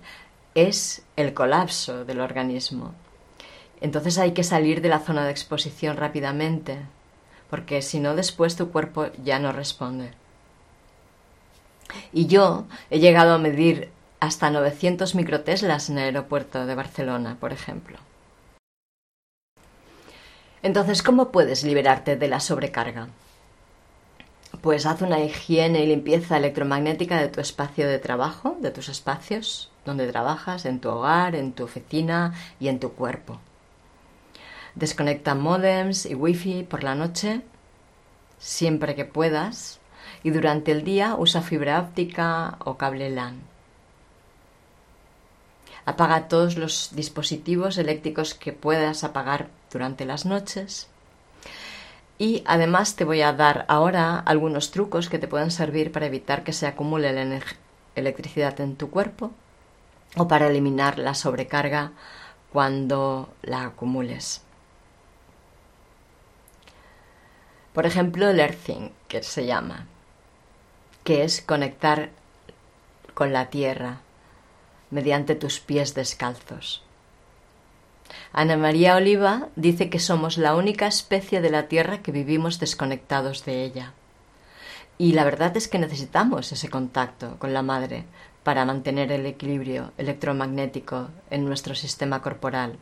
es 0.55 1.01
el 1.15 1.33
colapso 1.33 2.05
del 2.05 2.21
organismo. 2.21 2.93
Entonces 3.81 4.17
hay 4.17 4.31
que 4.33 4.43
salir 4.43 4.81
de 4.81 4.89
la 4.89 4.99
zona 4.99 5.25
de 5.25 5.31
exposición 5.31 5.97
rápidamente, 5.97 6.77
porque 7.49 7.81
si 7.81 7.99
no 7.99 8.15
después 8.15 8.55
tu 8.55 8.71
cuerpo 8.71 9.07
ya 9.23 9.39
no 9.39 9.51
responde. 9.51 10.11
Y 12.11 12.27
yo 12.27 12.65
he 12.89 12.99
llegado 12.99 13.33
a 13.33 13.39
medir 13.39 13.89
hasta 14.19 14.49
900 14.49 15.15
microteslas 15.15 15.89
en 15.89 15.97
el 15.97 16.05
aeropuerto 16.05 16.65
de 16.65 16.75
Barcelona, 16.75 17.37
por 17.39 17.53
ejemplo. 17.53 17.97
Entonces, 20.61 21.01
¿cómo 21.01 21.31
puedes 21.31 21.63
liberarte 21.63 22.17
de 22.17 22.27
la 22.27 22.41
sobrecarga? 22.41 23.07
Pues 24.61 24.85
haz 24.85 25.01
una 25.01 25.21
higiene 25.21 25.83
y 25.83 25.87
limpieza 25.87 26.35
electromagnética 26.35 27.17
de 27.17 27.29
tu 27.29 27.39
espacio 27.39 27.87
de 27.87 27.99
trabajo, 27.99 28.57
de 28.59 28.71
tus 28.71 28.89
espacios 28.89 29.71
donde 29.85 30.11
trabajas, 30.11 30.65
en 30.65 30.79
tu 30.79 30.89
hogar, 30.89 31.35
en 31.35 31.53
tu 31.53 31.63
oficina 31.63 32.33
y 32.59 32.67
en 32.67 32.79
tu 32.79 32.91
cuerpo. 32.91 33.39
Desconecta 34.75 35.33
modems 35.33 36.05
y 36.05 36.13
wifi 36.13 36.63
por 36.63 36.83
la 36.83 36.95
noche, 36.95 37.41
siempre 38.37 38.95
que 38.95 39.05
puedas, 39.05 39.79
y 40.23 40.31
durante 40.31 40.71
el 40.71 40.83
día 40.83 41.15
usa 41.15 41.41
fibra 41.41 41.79
óptica 41.79 42.57
o 42.65 42.77
cable 42.77 43.09
LAN. 43.09 43.41
Apaga 45.89 46.27
todos 46.27 46.55
los 46.55 46.95
dispositivos 46.95 47.79
eléctricos 47.79 48.35
que 48.35 48.53
puedas 48.53 49.03
apagar 49.03 49.49
durante 49.71 50.05
las 50.05 50.23
noches. 50.23 50.87
Y 52.19 52.43
además 52.45 52.95
te 52.95 53.05
voy 53.05 53.23
a 53.23 53.33
dar 53.33 53.65
ahora 53.67 54.19
algunos 54.19 54.69
trucos 54.69 55.09
que 55.09 55.17
te 55.17 55.27
pueden 55.27 55.49
servir 55.49 55.91
para 55.91 56.05
evitar 56.05 56.43
que 56.43 56.53
se 56.53 56.67
acumule 56.67 57.11
la 57.11 57.41
electricidad 57.95 58.61
en 58.61 58.75
tu 58.75 58.91
cuerpo 58.91 59.31
o 60.15 60.27
para 60.27 60.45
eliminar 60.45 60.99
la 60.99 61.15
sobrecarga 61.15 61.93
cuando 62.53 63.33
la 63.41 63.63
acumules. 63.63 64.43
Por 67.73 67.87
ejemplo, 67.87 68.29
el 68.29 68.39
earthing, 68.39 68.91
que 69.07 69.23
se 69.23 69.47
llama, 69.47 69.87
que 71.03 71.23
es 71.23 71.41
conectar 71.41 72.11
con 73.15 73.33
la 73.33 73.49
tierra 73.49 74.01
mediante 74.91 75.35
tus 75.35 75.59
pies 75.59 75.93
descalzos. 75.93 76.83
Ana 78.31 78.57
María 78.57 78.95
Oliva 78.95 79.49
dice 79.55 79.89
que 79.89 79.99
somos 79.99 80.37
la 80.37 80.55
única 80.55 80.87
especie 80.87 81.41
de 81.41 81.49
la 81.49 81.67
Tierra 81.67 82.01
que 82.01 82.11
vivimos 82.11 82.59
desconectados 82.59 83.45
de 83.45 83.63
ella. 83.63 83.93
Y 84.97 85.13
la 85.13 85.23
verdad 85.23 85.55
es 85.55 85.67
que 85.67 85.79
necesitamos 85.79 86.51
ese 86.51 86.69
contacto 86.69 87.37
con 87.39 87.53
la 87.53 87.61
madre 87.61 88.05
para 88.43 88.65
mantener 88.65 89.11
el 89.11 89.25
equilibrio 89.25 89.93
electromagnético 89.97 91.09
en 91.29 91.45
nuestro 91.45 91.75
sistema 91.75 92.21
corporal. 92.21 92.77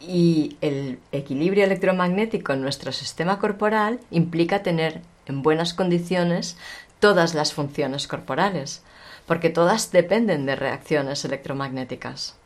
Y 0.00 0.56
el 0.60 1.00
equilibrio 1.10 1.64
electromagnético 1.64 2.52
en 2.52 2.62
nuestro 2.62 2.92
sistema 2.92 3.38
corporal 3.38 3.98
implica 4.10 4.62
tener 4.62 5.02
en 5.26 5.42
buenas 5.42 5.74
condiciones 5.74 6.56
todas 7.00 7.34
las 7.34 7.52
funciones 7.52 8.08
corporales, 8.08 8.82
porque 9.26 9.50
todas 9.50 9.90
dependen 9.92 10.46
de 10.46 10.56
reacciones 10.56 11.24
electromagnéticas. 11.24 12.36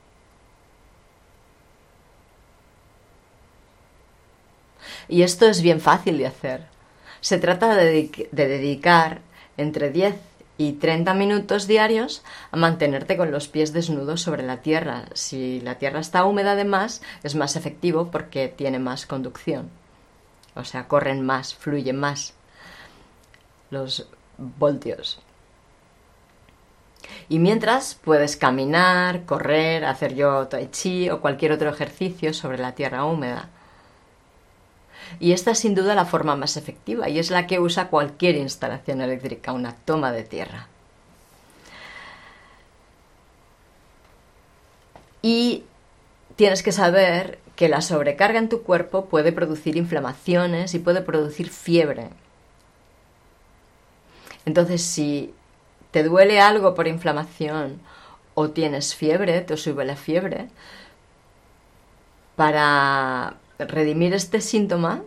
Y 5.09 5.23
esto 5.23 5.47
es 5.47 5.61
bien 5.61 5.81
fácil 5.81 6.19
de 6.19 6.27
hacer. 6.27 6.67
Se 7.21 7.39
trata 7.39 7.75
de, 7.75 8.29
dedicar 8.33 9.21
entre 9.57 9.91
10 9.91 10.15
y 10.57 10.73
30 10.73 11.15
minutos 11.15 11.67
diarios 11.67 12.23
a 12.51 12.57
mantenerte 12.57 13.17
con 13.17 13.31
los 13.31 13.49
pies 13.49 13.73
desnudos 13.73 14.23
sobre 14.23 14.43
la 14.43 14.59
tierra. 14.59 15.07
Si 15.15 15.61
la 15.61 15.77
tierra 15.77 16.01
está 16.01 16.25
húmeda 16.25 16.53
además, 16.53 17.03
es 17.23 17.35
más 17.35 17.57
efectivo 17.57 18.11
porque 18.11 18.49
tiene 18.49 18.79
más 18.79 19.07
conducción. 19.07 19.71
O 20.55 20.65
sea, 20.65 20.87
corren 20.87 21.25
más, 21.25 21.55
fluyen 21.55 21.97
más 21.97 22.35
los 23.71 24.09
voltios. 24.59 25.21
Y 27.29 27.39
mientras 27.39 27.95
puedes 27.95 28.37
caminar, 28.37 29.25
correr, 29.25 29.85
hacer 29.85 30.15
yo 30.15 30.49
tai 30.49 30.69
chi 30.71 31.11
o 31.11 31.21
cualquier 31.21 31.53
otro 31.53 31.71
ejercicio 31.71 32.35
sobre 32.35 32.59
la 32.59 32.75
tierra 32.75 33.05
húmeda. 33.05 33.49
Y 35.19 35.33
esta 35.33 35.53
es 35.53 35.59
sin 35.59 35.75
duda 35.75 35.95
la 35.95 36.05
forma 36.05 36.37
más 36.37 36.57
efectiva 36.57 37.09
y 37.09 37.19
es 37.19 37.31
la 37.31 37.47
que 37.47 37.61
usa 37.61 37.89
cualquier 37.89 38.37
instalación 38.37 39.01
eléctrica, 39.01 39.53
una 39.53 39.75
toma 39.75 40.13
de 40.13 40.25
tierra. 40.25 40.69
Y 45.23 45.65
tienes 46.37 46.63
que 46.63 46.73
saber 46.73 47.39
que 47.57 47.69
la 47.69 47.83
sobrecarga 47.83 48.39
en 48.39 48.49
tu 48.49 48.63
cuerpo 48.63 49.07
puede 49.07 49.33
producir 49.33 49.77
inflamaciones 49.77 50.75
y 50.75 50.79
puede 50.79 51.03
producir 51.03 51.51
fiebre. 51.51 52.09
Entonces, 54.51 54.83
si 54.83 55.33
te 55.93 56.03
duele 56.03 56.41
algo 56.41 56.75
por 56.75 56.89
inflamación 56.89 57.81
o 58.35 58.51
tienes 58.51 58.97
fiebre, 58.97 59.43
te 59.43 59.57
sube 59.57 59.85
la 59.85 59.95
fiebre, 59.95 60.49
para 62.35 63.37
redimir 63.61 64.13
este 64.13 64.41
síntoma 64.41 65.05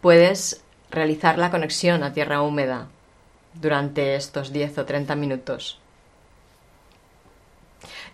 puedes 0.00 0.64
realizar 0.90 1.36
la 1.36 1.50
conexión 1.50 2.02
a 2.02 2.14
tierra 2.14 2.40
húmeda 2.40 2.88
durante 3.52 4.14
estos 4.14 4.50
10 4.50 4.78
o 4.78 4.86
30 4.86 5.14
minutos. 5.14 5.78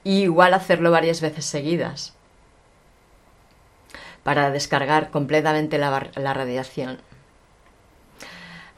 Y 0.02 0.22
igual 0.22 0.52
hacerlo 0.52 0.90
varias 0.90 1.20
veces 1.20 1.44
seguidas 1.44 2.12
para 4.24 4.50
descargar 4.50 5.12
completamente 5.12 5.78
la, 5.78 6.10
la 6.16 6.34
radiación. 6.34 6.98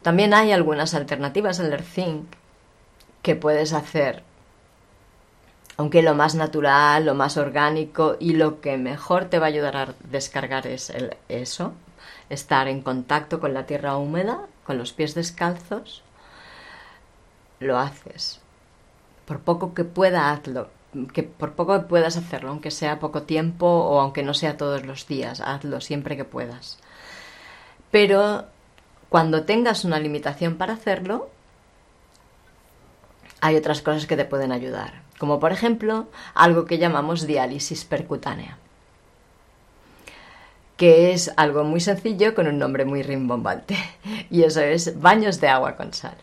También 0.04 0.34
hay 0.34 0.52
algunas 0.52 0.92
alternativas 0.92 1.60
al 1.60 1.82
zinc 1.82 2.26
que 3.22 3.36
puedes 3.36 3.72
hacer. 3.72 4.22
Aunque 5.78 6.02
lo 6.02 6.14
más 6.14 6.34
natural, 6.34 7.06
lo 7.06 7.14
más 7.14 7.38
orgánico 7.38 8.18
y 8.20 8.34
lo 8.34 8.60
que 8.60 8.76
mejor 8.76 9.24
te 9.24 9.38
va 9.38 9.46
a 9.46 9.48
ayudar 9.48 9.76
a 9.78 9.94
descargar 10.10 10.66
es 10.66 10.90
el, 10.90 11.16
eso, 11.30 11.72
estar 12.28 12.68
en 12.68 12.82
contacto 12.82 13.40
con 13.40 13.54
la 13.54 13.64
tierra 13.64 13.96
húmeda, 13.96 14.40
con 14.64 14.76
los 14.76 14.92
pies 14.92 15.14
descalzos, 15.14 16.02
lo 17.58 17.78
haces. 17.78 18.42
Por 19.24 19.40
poco 19.40 19.72
que 19.72 19.84
pueda, 19.84 20.30
hazlo. 20.30 20.68
Que 21.14 21.22
por 21.22 21.54
poco 21.54 21.80
que 21.80 21.86
puedas 21.86 22.18
hacerlo, 22.18 22.50
aunque 22.50 22.70
sea 22.70 23.00
poco 23.00 23.22
tiempo 23.22 23.66
o 23.66 24.00
aunque 24.00 24.22
no 24.22 24.34
sea 24.34 24.58
todos 24.58 24.84
los 24.84 25.06
días, 25.06 25.40
hazlo 25.40 25.80
siempre 25.80 26.18
que 26.18 26.26
puedas. 26.26 26.78
Pero 27.90 28.44
cuando 29.14 29.44
tengas 29.44 29.84
una 29.84 30.00
limitación 30.00 30.56
para 30.56 30.72
hacerlo, 30.72 31.30
hay 33.40 33.54
otras 33.54 33.80
cosas 33.80 34.06
que 34.08 34.16
te 34.16 34.24
pueden 34.24 34.50
ayudar, 34.50 35.02
como 35.18 35.38
por 35.38 35.52
ejemplo 35.52 36.08
algo 36.34 36.64
que 36.64 36.78
llamamos 36.78 37.24
diálisis 37.24 37.84
percutánea, 37.84 38.58
que 40.76 41.12
es 41.12 41.30
algo 41.36 41.62
muy 41.62 41.78
sencillo 41.78 42.34
con 42.34 42.48
un 42.48 42.58
nombre 42.58 42.84
muy 42.84 43.04
rimbombante, 43.04 43.76
y 44.32 44.42
eso 44.42 44.62
es 44.62 45.00
baños 45.00 45.40
de 45.40 45.46
agua 45.46 45.76
con 45.76 45.94
sal. 45.94 46.16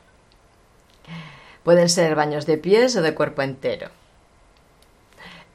Pueden 1.64 1.88
ser 1.88 2.14
baños 2.16 2.46
de 2.46 2.58
pies 2.58 2.98
o 2.98 3.02
de 3.02 3.16
cuerpo 3.16 3.42
entero. 3.42 3.88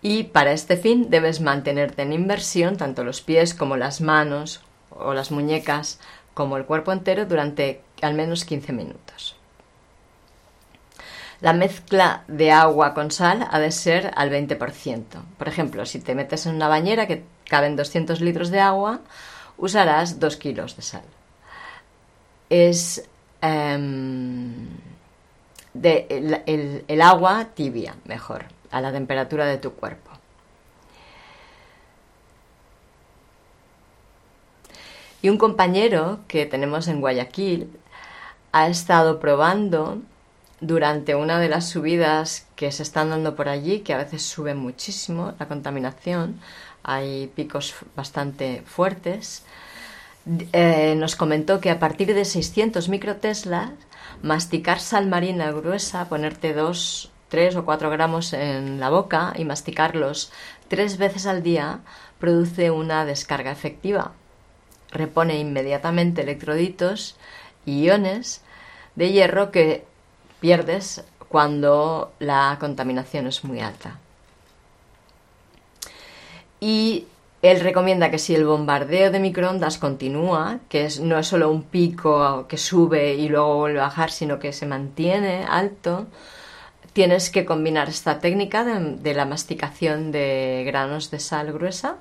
Y 0.01 0.23
para 0.23 0.53
este 0.53 0.79
fin 0.79 1.11
debes 1.11 1.43
mantenerte 1.43 2.01
en 2.01 2.15
inversión 2.15 2.79
tanto 2.79 3.05
los 3.05 3.21
pies 3.21 3.53
como 3.53 3.77
las 3.77 4.01
manos 4.01 4.63
o 4.89 5.13
las 5.13 5.31
muñecas 5.31 6.01
como 6.37 6.59
el 6.59 6.67
cuerpo 6.67 6.93
entero 6.93 7.25
durante 7.25 7.81
al 8.03 8.13
menos 8.13 8.45
15 8.45 8.75
minutos. 8.75 9.37
La 11.41 11.55
mezcla 11.55 12.25
de 12.29 12.53
agua 12.53 12.93
con 12.93 13.11
sal 13.11 13.49
ha 13.51 13.59
de 13.59 13.73
ser 13.73 14.13
al 14.15 14.31
20%. 14.31 15.05
Por 15.39 15.49
ejemplo, 15.49 15.87
si 15.87 15.99
te 15.99 16.15
metes 16.15 16.45
en 16.45 16.57
una 16.57 16.69
bañera 16.69 17.07
que 17.07 17.25
caben 17.49 17.75
200 17.75 18.21
litros 18.21 18.51
de 18.51 18.61
agua, 18.61 19.01
usarás 19.57 20.21
2 20.21 20.37
kilos 20.37 20.77
de 20.77 20.83
sal. 20.83 21.05
Es 22.51 23.09
em, 23.41 24.69
el, 25.83 26.85
el 26.87 27.01
agua 27.01 27.47
tibia, 27.55 27.97
mejor, 28.05 28.45
a 28.71 28.83
la 28.83 28.93
temperatura 28.93 29.47
de 29.47 29.57
tu 29.57 29.73
cuerpo. 29.73 30.11
Y 35.27 35.29
un 35.29 35.39
compañero 35.39 36.21
que 36.29 36.47
tenemos 36.47 36.87
en 36.87 37.01
Guayaquil 37.01 37.69
ha 38.53 38.69
estado 38.69 39.19
probando 39.19 39.99
durante 40.61 41.17
una 41.17 41.41
de 41.41 41.49
las 41.49 41.69
subidas 41.69 42.47
que 42.55 42.71
se 42.71 42.85
están 42.85 43.11
dando 43.11 43.35
por 43.35 43.49
allí, 43.49 43.81
que 43.81 43.93
a 43.93 43.97
veces 43.97 44.23
sube 44.23 44.55
muchísimo 44.55 45.35
la 45.41 45.49
contaminación, 45.49 46.39
hay 46.85 47.27
picos 47.35 47.75
bastante 47.97 48.63
fuertes, 48.67 49.43
eh, 50.53 50.95
nos 50.97 51.17
comentó 51.17 51.59
que 51.59 51.71
a 51.71 51.81
partir 51.81 52.15
de 52.15 52.25
600 52.25 52.89
microteslas, 52.89 53.71
masticar 54.23 54.79
sal 54.79 55.09
marina 55.09 55.51
gruesa, 55.51 56.09
ponerte 56.09 56.55
2, 56.55 57.11
3 57.31 57.57
o 57.57 57.65
4 57.65 57.91
gramos 57.91 58.33
en 58.33 58.79
la 58.79 58.91
boca 58.91 59.33
y 59.37 59.45
masticarlos 59.45 60.31
tres 60.69 60.99
veces 60.99 61.27
al 61.27 61.43
día, 61.43 61.81
produce 62.21 62.71
una 62.71 63.05
descarga 63.05 63.51
efectiva. 63.51 64.13
Repone 64.97 65.39
inmediatamente 65.39 66.23
electroditos 66.23 67.17
y 67.65 67.85
iones 67.85 68.43
de 68.95 69.13
hierro 69.13 69.51
que 69.51 69.85
pierdes 70.41 71.05
cuando 71.29 72.13
la 72.19 72.57
contaminación 72.61 73.27
es 73.27 73.45
muy 73.45 73.61
alta. 73.61 73.99
Y 76.61 77.07
él 77.43 77.61
recomienda 77.61 78.11
que 78.11 78.19
si 78.19 78.35
el 78.35 78.47
bombardeo 78.47 79.11
de 79.11 79.21
microondas 79.21 79.79
continúa, 79.79 80.59
que 80.69 80.89
no 81.01 81.19
es 81.19 81.27
solo 81.27 81.51
un 81.51 81.63
pico 81.63 82.47
que 82.49 82.57
sube 82.57 83.15
y 83.15 83.29
luego 83.29 83.57
vuelve 83.57 83.81
a 83.81 83.85
bajar, 83.85 84.11
sino 84.11 84.39
que 84.39 84.53
se 84.53 84.67
mantiene 84.67 85.45
alto, 85.49 86.07
tienes 86.93 87.29
que 87.29 87.45
combinar 87.45 87.89
esta 87.91 88.21
técnica 88.21 88.65
de, 88.65 89.15
la 89.15 89.27
masticación 89.27 90.13
de 90.13 90.65
granos 90.67 91.11
de 91.11 91.21
sal 91.21 91.53
gruesa 91.53 91.97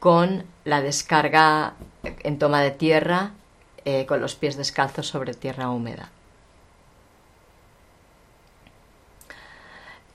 con 0.00 0.44
la 0.64 0.82
descarga 0.82 1.74
en 2.02 2.38
toma 2.38 2.62
de 2.62 2.72
tierra 2.72 3.32
eh, 3.84 4.06
con 4.06 4.20
los 4.20 4.34
pies 4.34 4.56
descalzos 4.56 5.06
sobre 5.06 5.34
tierra 5.34 5.70
húmeda. 5.70 6.10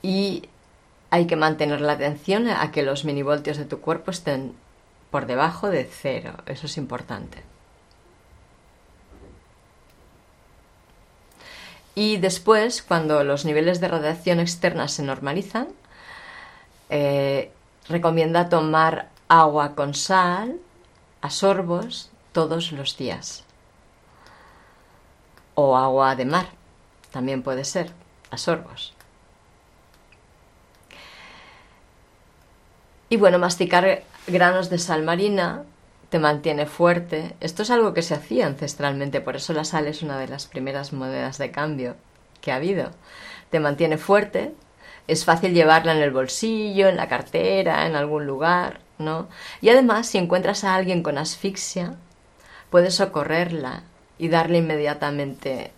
y 0.06 0.48
hay 1.10 1.26
que 1.26 1.36
mantener 1.36 1.82
la 1.82 1.94
atención 1.94 2.48
a 2.48 2.72
que 2.72 2.84
los 2.84 3.06
minivoltios 3.06 3.58
de 3.58 3.66
tu 3.66 3.82
cuerpo 3.82 4.12
estén 4.12 4.54
por 5.10 5.26
debajo 5.26 5.70
de 5.70 5.84
cero. 5.84 6.34
Eso 6.46 6.68
es 6.68 6.78
importante. 6.78 7.42
Y 11.96 12.18
después, 12.18 12.84
cuando 12.84 13.24
los 13.24 13.46
niveles 13.46 13.80
de 13.80 13.88
radiación 13.88 14.40
externa 14.40 14.88
se 14.88 15.02
normalizan, 15.02 15.70
eh, 16.92 17.52
recomienda 17.90 18.50
tomar 18.50 19.10
agua 19.28 19.76
con 19.76 19.94
sal 19.94 20.60
a 21.22 21.30
sorbos 21.30 22.12
todos 22.32 22.72
los 22.72 22.98
días. 22.98 23.44
O 25.56 25.78
agua 25.78 26.16
de 26.16 26.26
mar, 26.26 26.48
también 27.12 27.42
puede 27.42 27.66
ser, 27.66 27.92
a 28.30 28.38
sorbos. 28.38 28.94
Y 33.10 33.18
bueno, 33.18 33.40
masticar 33.40 34.04
granos 34.28 34.70
de 34.70 34.80
sal 34.80 35.04
marina 35.04 35.64
te 36.10 36.20
mantiene 36.20 36.66
fuerte. 36.66 37.36
Esto 37.40 37.64
es 37.64 37.72
algo 37.72 37.94
que 37.94 38.02
se 38.02 38.14
hacía 38.14 38.48
ancestralmente, 38.48 39.22
por 39.22 39.36
eso 39.36 39.54
la 39.54 39.64
sal 39.64 39.88
es 39.88 40.02
una 40.02 40.18
de 40.18 40.28
las 40.28 40.48
primeras 40.48 40.94
monedas 40.94 41.38
de 41.38 41.52
cambio 41.52 41.96
que 42.42 42.52
ha 42.52 42.56
habido. 42.56 42.92
Te 43.50 43.60
mantiene 43.60 43.98
fuerte, 43.98 44.54
es 45.08 45.24
fácil 45.24 45.54
llevarla 45.54 45.94
en 45.94 46.02
el 46.02 46.12
bolsillo, 46.12 46.90
en 46.90 46.98
la 46.98 47.08
cartera, 47.08 47.86
en 47.86 47.96
algún 47.96 48.26
lugar, 48.26 48.85
¿no? 48.98 49.28
Y 49.62 49.70
además, 49.70 50.08
si 50.08 50.18
encuentras 50.18 50.64
a 50.64 50.76
alguien 50.76 51.04
con 51.04 51.18
asfixia, 51.18 51.96
puedes 52.70 52.96
socorrerla 52.96 53.84
y 54.18 54.30
darle 54.30 54.60
inmediatamente 54.60 55.72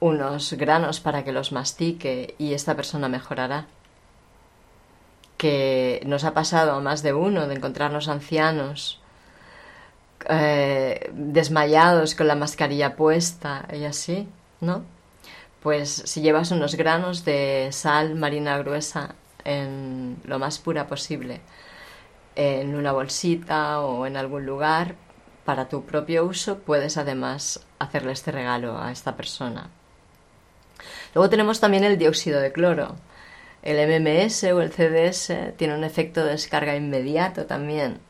unos 0.00 0.52
granos 0.52 1.00
para 1.00 1.24
que 1.24 1.32
los 1.32 1.52
mastique 1.52 2.34
y 2.38 2.54
esta 2.54 2.74
persona 2.74 3.08
mejorará. 3.08 3.66
Que 5.36 6.02
nos 6.06 6.24
ha 6.24 6.34
pasado 6.34 6.72
a 6.72 6.80
más 6.80 7.02
de 7.02 7.12
uno 7.12 7.46
de 7.46 7.54
encontrarnos 7.54 8.08
ancianos 8.08 9.00
eh, 10.28 11.10
desmayados 11.12 12.14
con 12.14 12.28
la 12.28 12.34
mascarilla 12.34 12.96
puesta 12.96 13.66
y 13.72 13.84
así, 13.84 14.28
¿no? 14.60 14.84
Pues 15.62 15.90
si 15.90 16.20
llevas 16.20 16.50
unos 16.50 16.76
granos 16.76 17.24
de 17.24 17.68
sal 17.72 18.14
marina 18.14 18.58
gruesa 18.58 19.14
en 19.44 20.18
lo 20.24 20.38
más 20.38 20.58
pura 20.58 20.86
posible, 20.86 21.40
en 22.36 22.74
una 22.74 22.92
bolsita 22.92 23.80
o 23.80 24.06
en 24.06 24.16
algún 24.16 24.46
lugar 24.46 24.96
para 25.44 25.68
tu 25.68 25.84
propio 25.84 26.24
uso, 26.24 26.58
puedes 26.58 26.96
además 26.96 27.64
hacerle 27.78 28.12
este 28.12 28.32
regalo 28.32 28.78
a 28.78 28.90
esta 28.90 29.16
persona. 29.16 29.70
Luego 31.14 31.30
tenemos 31.30 31.60
también 31.60 31.84
el 31.84 31.98
dióxido 31.98 32.40
de 32.40 32.52
cloro. 32.52 32.96
El 33.62 33.76
MMS 33.88 34.44
o 34.44 34.60
el 34.60 34.72
CDS 34.72 35.56
tiene 35.56 35.74
un 35.74 35.84
efecto 35.84 36.24
de 36.24 36.32
descarga 36.32 36.76
inmediato 36.76 37.46
también. 37.46 38.00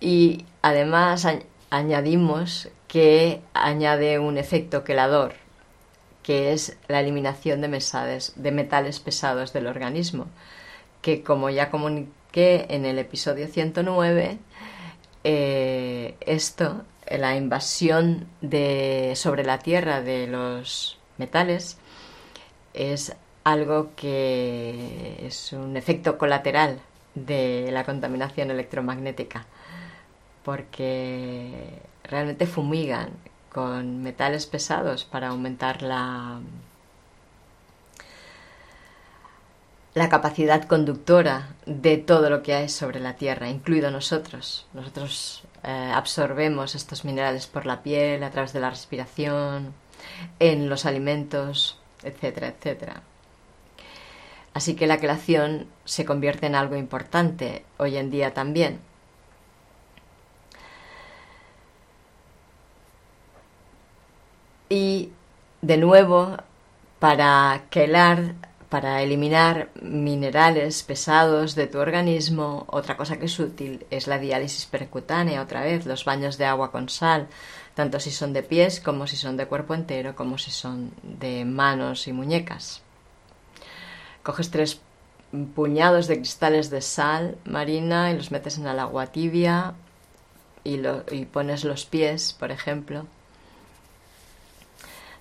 Y 0.00 0.44
además 0.60 1.26
añadimos 1.70 2.68
que 2.88 3.40
añade 3.54 4.18
un 4.18 4.38
efecto 4.38 4.84
quelador, 4.84 5.34
que 6.22 6.52
es 6.52 6.76
la 6.88 7.00
eliminación 7.00 7.60
de, 7.60 7.68
de 8.36 8.50
metales 8.52 9.00
pesados 9.00 9.52
del 9.52 9.66
organismo, 9.66 10.26
que 11.00 11.22
como 11.22 11.48
ya 11.50 11.70
comuniqué 12.34 12.66
en 12.74 12.84
el 12.84 12.98
episodio 12.98 13.46
109, 13.46 14.38
eh, 15.24 16.16
esto, 16.20 16.82
la 17.08 17.36
invasión 17.36 18.26
de, 18.40 19.12
sobre 19.14 19.44
la 19.44 19.58
Tierra 19.58 20.02
de 20.02 20.26
los 20.26 20.98
metales, 21.18 21.78
es 22.74 23.14
algo 23.44 23.90
que 23.94 25.24
es 25.24 25.52
un 25.52 25.76
efecto 25.76 26.18
colateral 26.18 26.80
de 27.14 27.70
la 27.70 27.84
contaminación 27.84 28.50
electromagnética, 28.50 29.46
porque 30.42 31.52
realmente 32.02 32.46
fumigan 32.46 33.10
con 33.52 34.02
metales 34.02 34.46
pesados 34.46 35.04
para 35.04 35.28
aumentar 35.28 35.82
la, 35.82 36.40
la 39.94 40.08
capacidad 40.08 40.64
conductora 40.64 41.54
de 41.66 41.96
todo 41.98 42.28
lo 42.28 42.42
que 42.42 42.54
hay 42.54 42.68
sobre 42.68 42.98
la 43.00 43.14
Tierra, 43.14 43.48
incluido 43.48 43.90
nosotros. 43.90 44.66
Nosotros 44.74 45.44
eh, 45.62 45.92
absorbemos 45.94 46.74
estos 46.74 47.04
minerales 47.04 47.46
por 47.46 47.64
la 47.64 47.82
piel, 47.82 48.24
a 48.24 48.30
través 48.30 48.52
de 48.52 48.60
la 48.60 48.70
respiración, 48.70 49.72
en 50.40 50.68
los 50.68 50.84
alimentos, 50.84 51.78
etcétera, 52.02 52.48
etcétera. 52.48 53.02
Así 54.52 54.74
que 54.74 54.86
la 54.86 54.98
creación 54.98 55.68
se 55.84 56.04
convierte 56.04 56.46
en 56.46 56.54
algo 56.54 56.76
importante 56.76 57.64
hoy 57.76 57.96
en 57.96 58.10
día 58.10 58.34
también. 58.34 58.80
Y 64.68 65.12
de 65.62 65.76
nuevo, 65.76 66.36
para 66.98 67.62
quelar, 67.70 68.34
para 68.74 69.02
eliminar 69.02 69.68
minerales 69.82 70.82
pesados 70.82 71.54
de 71.54 71.68
tu 71.68 71.78
organismo, 71.78 72.64
otra 72.66 72.96
cosa 72.96 73.20
que 73.20 73.26
es 73.26 73.38
útil 73.38 73.86
es 73.88 74.08
la 74.08 74.18
diálisis 74.18 74.66
percutánea, 74.66 75.42
otra 75.42 75.60
vez, 75.62 75.86
los 75.86 76.04
baños 76.04 76.38
de 76.38 76.46
agua 76.46 76.72
con 76.72 76.88
sal, 76.88 77.28
tanto 77.74 78.00
si 78.00 78.10
son 78.10 78.32
de 78.32 78.42
pies 78.42 78.80
como 78.80 79.06
si 79.06 79.14
son 79.14 79.36
de 79.36 79.46
cuerpo 79.46 79.74
entero, 79.74 80.16
como 80.16 80.38
si 80.38 80.50
son 80.50 80.90
de 81.04 81.44
manos 81.44 82.08
y 82.08 82.12
muñecas. 82.12 82.82
Coges 84.24 84.50
tres 84.50 84.80
puñados 85.54 86.08
de 86.08 86.16
cristales 86.16 86.68
de 86.68 86.80
sal 86.80 87.38
marina 87.44 88.10
y 88.10 88.16
los 88.16 88.32
metes 88.32 88.58
en 88.58 88.66
el 88.66 88.80
agua 88.80 89.06
tibia 89.06 89.74
y, 90.64 90.78
pones 91.26 91.62
los 91.62 91.86
pies, 91.86 92.32
por 92.32 92.50
ejemplo, 92.50 93.06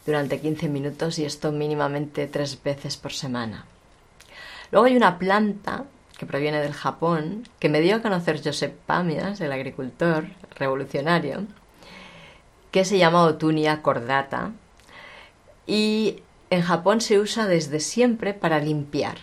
durante 0.05 0.39
15 0.39 0.69
minutos 0.69 1.19
y 1.19 1.25
esto 1.25 1.51
mínimamente 1.51 2.27
tres 2.27 2.61
veces 2.61 2.97
por 2.97 3.13
semana. 3.13 3.65
Luego 4.71 4.87
hay 4.87 4.97
una 4.97 5.19
planta 5.19 5.85
que 6.17 6.25
proviene 6.25 6.61
del 6.61 6.73
Japón 6.73 7.47
que 7.59 7.69
me 7.69 7.81
dio 7.81 7.95
a 7.95 8.01
conocer 8.01 8.41
Josep 8.43 8.75
Pamias, 8.85 9.41
el 9.41 9.51
agricultor 9.51 10.27
revolucionario, 10.55 11.45
que 12.71 12.85
se 12.85 12.97
llama 12.97 13.23
Otunia 13.23 13.81
cordata 13.81 14.51
y 15.65 16.21
en 16.49 16.61
Japón 16.61 17.01
se 17.01 17.19
usa 17.19 17.47
desde 17.47 17.79
siempre 17.79 18.33
para 18.33 18.59
limpiar, 18.59 19.17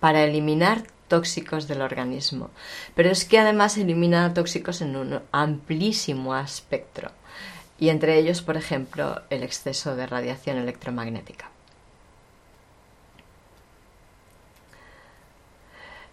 para 0.00 0.24
eliminar 0.24 0.82
tóxicos 1.08 1.66
del 1.66 1.82
organismo. 1.82 2.50
Pero 2.94 3.10
es 3.10 3.24
que 3.24 3.38
además 3.38 3.76
elimina 3.76 4.32
tóxicos 4.34 4.80
en 4.80 4.96
un 4.96 5.20
amplísimo 5.32 6.36
espectro 6.36 7.10
y 7.80 7.88
entre 7.88 8.18
ellos, 8.18 8.42
por 8.42 8.58
ejemplo, 8.58 9.22
el 9.30 9.42
exceso 9.42 9.96
de 9.96 10.06
radiación 10.06 10.58
electromagnética. 10.58 11.48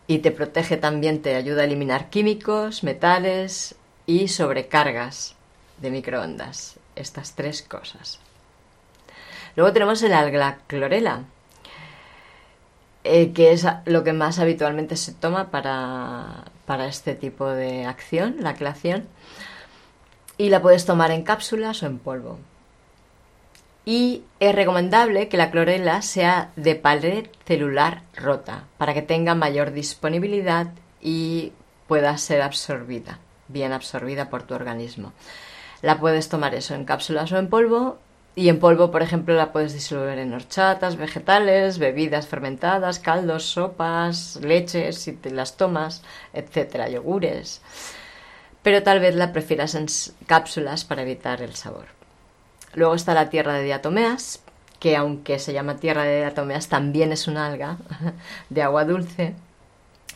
Y 0.07 0.19
te 0.19 0.31
protege 0.31 0.77
también, 0.77 1.21
te 1.21 1.35
ayuda 1.35 1.63
a 1.63 1.65
eliminar 1.65 2.09
químicos, 2.09 2.85
metales 2.85 3.75
y 4.05 4.29
sobrecargas 4.29 5.35
de 5.81 5.91
microondas. 5.91 6.79
Estas 6.95 7.33
tres 7.33 7.61
cosas. 7.61 8.19
Luego 9.57 9.73
tenemos 9.73 10.01
el 10.01 10.13
alga 10.13 10.59
clorela, 10.67 11.25
eh, 13.03 13.33
que 13.33 13.51
es 13.51 13.65
lo 13.85 14.05
que 14.05 14.13
más 14.13 14.39
habitualmente 14.39 14.95
se 14.95 15.11
toma 15.11 15.51
para, 15.51 16.45
para 16.65 16.87
este 16.87 17.13
tipo 17.13 17.49
de 17.49 17.85
acción, 17.85 18.37
la 18.39 18.55
cleación 18.55 19.07
y 20.37 20.49
la 20.49 20.61
puedes 20.61 20.85
tomar 20.85 21.11
en 21.11 21.23
cápsulas 21.23 21.83
o 21.83 21.87
en 21.87 21.99
polvo. 21.99 22.39
Y 23.85 24.23
es 24.39 24.53
recomendable 24.53 25.29
que 25.29 25.37
la 25.37 25.49
clorela 25.49 26.01
sea 26.01 26.51
de 26.55 26.75
pared 26.75 27.27
celular 27.45 28.03
rota 28.15 28.65
para 28.77 28.93
que 28.93 29.01
tenga 29.01 29.33
mayor 29.33 29.71
disponibilidad 29.71 30.67
y 31.01 31.53
pueda 31.87 32.17
ser 32.17 32.41
absorbida, 32.41 33.19
bien 33.47 33.71
absorbida 33.71 34.29
por 34.29 34.43
tu 34.43 34.55
organismo. 34.55 35.13
La 35.81 35.99
puedes 35.99 36.27
tomar 36.27 36.53
eso 36.53 36.75
en 36.75 36.85
cápsulas 36.85 37.31
o 37.31 37.37
en 37.37 37.49
polvo 37.49 37.97
y 38.35 38.49
en 38.49 38.59
polvo, 38.59 38.91
por 38.91 39.01
ejemplo, 39.01 39.33
la 39.35 39.51
puedes 39.51 39.73
disolver 39.73 40.19
en 40.19 40.33
horchatas, 40.33 40.97
vegetales, 40.97 41.79
bebidas 41.79 42.27
fermentadas, 42.27 42.99
caldos, 42.99 43.45
sopas, 43.45 44.37
leches 44.43 44.99
si 44.99 45.13
te 45.13 45.31
las 45.31 45.55
tomas, 45.57 46.03
etcétera, 46.33 46.89
yogures 46.89 47.61
pero 48.67 48.83
tal 48.83 48.99
vez 48.99 49.15
la 49.15 49.31
prefieras 49.31 49.75
en 49.75 49.85
cápsulas 50.25 50.83
para 50.83 51.03
evitar 51.03 51.41
el 51.41 51.55
sabor. 51.55 51.85
Luego 52.73 52.95
está 52.95 53.13
la 53.13 53.29
tierra 53.29 53.53
de 53.53 53.63
diatomeas, 53.63 54.41
que 54.81 54.97
aunque 54.97 55.39
se 55.39 55.53
llama 55.53 55.77
tierra 55.77 56.03
de 56.03 56.17
diatomeas, 56.17 56.67
también 56.67 57.13
es 57.13 57.29
una 57.29 57.47
alga 57.47 57.77
de 58.49 58.61
agua 58.61 58.83
dulce, 58.83 59.35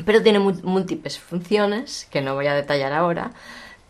pero 0.04 0.22
tiene 0.22 0.40
múltiples 0.40 1.18
funciones 1.18 2.10
que 2.12 2.20
no 2.20 2.36
voy 2.36 2.48
a 2.48 2.54
detallar 2.54 2.92
ahora, 2.92 3.32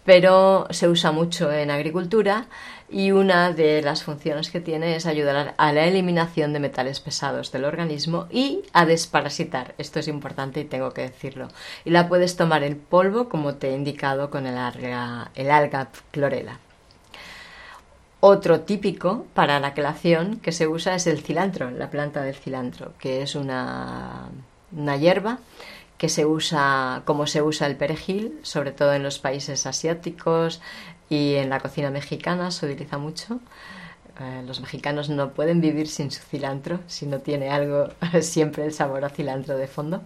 pero 0.06 0.68
se 0.70 0.88
usa 0.88 1.12
mucho 1.12 1.52
en 1.52 1.72
agricultura 1.72 2.46
y 2.92 3.12
una 3.12 3.54
de 3.54 3.82
las 3.82 4.04
funciones 4.04 4.50
que 4.50 4.60
tiene 4.60 4.96
es 4.96 5.06
ayudar 5.06 5.54
a 5.58 5.72
la 5.72 5.86
eliminación 5.86 6.52
de 6.52 6.60
metales 6.60 7.00
pesados 7.00 7.52
del 7.52 7.64
organismo 7.64 8.28
y 8.30 8.64
a 8.74 8.86
desparasitar. 8.86 9.74
Esto 9.78 10.00
es 10.00 10.08
importante 10.08 10.60
y 10.60 10.66
tengo 10.66 10.92
que 10.92 11.04
decirlo. 11.04 11.48
Y 11.86 11.92
la 11.92 12.10
puedes 12.10 12.36
tomar 12.36 12.64
en 12.64 12.78
polvo 12.78 13.30
como 13.30 13.56
te 13.56 13.70
he 13.70 13.76
indicado 13.76 14.30
con 14.30 14.46
el 14.46 14.58
alga, 14.58 15.32
el 15.36 15.52
alga 15.52 15.90
clorela. 16.12 16.60
Otro 18.20 18.62
típico 18.62 19.26
para 19.34 19.60
la 19.60 19.74
quelación 19.74 20.38
que 20.38 20.52
se 20.52 20.68
usa 20.68 20.94
es 20.94 21.08
el 21.08 21.22
cilantro, 21.22 21.72
la 21.72 21.90
planta 21.90 22.22
del 22.22 22.36
cilantro, 22.36 22.94
que 23.00 23.24
es 23.24 23.36
una, 23.36 24.30
una 24.72 24.98
hierba 24.98 25.40
que 26.02 26.10
se 26.10 26.26
usa 26.26 27.04
como 27.06 27.28
se 27.28 27.44
usa 27.44 27.68
el 27.68 27.76
perejil, 27.76 28.40
sobre 28.42 28.72
todo 28.72 28.94
en 28.94 29.04
los 29.04 29.20
países 29.20 29.68
asiáticos 29.68 30.60
y 31.12 31.36
en 31.36 31.50
la 31.50 31.60
cocina 31.60 31.90
mexicana 31.90 32.52
se 32.52 32.66
utiliza 32.66 32.98
mucho. 32.98 33.42
Eh, 34.18 34.44
los 34.48 34.62
mexicanos 34.62 35.10
no 35.10 35.32
pueden 35.34 35.60
vivir 35.60 35.90
sin 35.90 36.10
su 36.10 36.22
cilantro, 36.22 36.80
si 36.88 37.06
no 37.06 37.20
tiene 37.20 37.50
algo 37.50 37.90
siempre 38.22 38.64
el 38.64 38.74
sabor 38.74 39.04
a 39.04 39.10
cilantro 39.10 39.58
de 39.58 39.68
fondo. 39.68 40.02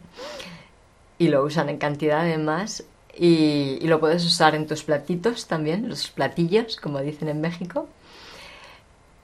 Y 1.19 1.27
lo 1.27 1.43
usan 1.43 1.69
en 1.69 1.77
cantidad 1.77 2.21
además 2.21 2.83
y, 3.15 3.77
y 3.81 3.87
lo 3.87 3.99
puedes 3.99 4.25
usar 4.25 4.55
en 4.55 4.65
tus 4.65 4.83
platitos 4.83 5.45
también, 5.45 5.87
los 5.87 6.09
platillos, 6.09 6.75
como 6.77 6.99
dicen 7.01 7.29
en 7.29 7.39
México. 7.39 7.87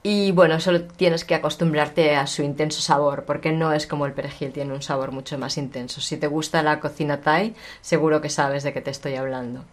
Y 0.04 0.30
bueno, 0.30 0.60
solo 0.60 0.84
tienes 0.84 1.24
que 1.24 1.34
acostumbrarte 1.34 2.14
a 2.14 2.28
su 2.28 2.44
intenso 2.44 2.80
sabor, 2.80 3.24
porque 3.24 3.50
no 3.50 3.72
es 3.72 3.88
como 3.88 4.06
el 4.06 4.12
perejil, 4.12 4.52
tiene 4.52 4.72
un 4.72 4.82
sabor 4.82 5.10
mucho 5.10 5.36
más 5.36 5.58
intenso. 5.58 6.00
Si 6.00 6.16
te 6.16 6.28
gusta 6.28 6.62
la 6.62 6.78
cocina 6.78 7.20
thai, 7.22 7.56
seguro 7.80 8.20
que 8.20 8.30
sabes 8.30 8.62
de 8.62 8.72
qué 8.72 8.80
te 8.80 8.90
estoy 8.90 9.16
hablando. 9.16 9.64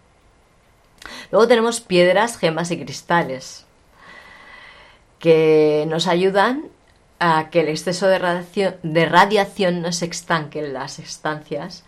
Luego 1.32 1.48
tenemos 1.48 1.82
piedras, 1.82 2.38
gemas 2.38 2.72
y 2.72 2.84
cristales, 2.84 3.66
que 5.20 5.86
nos 5.90 6.08
ayudan 6.08 6.66
a 7.20 7.50
que 7.50 7.62
el 7.62 7.68
exceso 7.68 8.08
de 8.08 9.06
radiación, 9.06 9.82
no 9.82 9.92
se 9.92 10.06
estanque 10.06 10.60
en 10.60 10.74
las 10.74 11.00
estancias, 11.00 11.84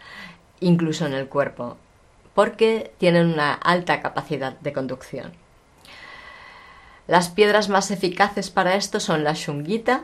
incluso 0.60 1.06
en 1.06 1.14
el 1.14 1.28
cuerpo, 1.28 1.78
porque 2.36 2.94
tienen 2.98 3.28
una 3.28 3.54
alta 3.54 4.02
capacidad 4.02 4.54
de 4.60 4.74
conducción. 4.74 5.34
Las 7.08 7.30
piedras 7.30 7.70
más 7.70 7.92
eficaces 7.92 8.50
para 8.50 8.76
esto 8.76 9.00
son 9.00 9.24
la 9.24 9.34
shunguita, 9.34 10.04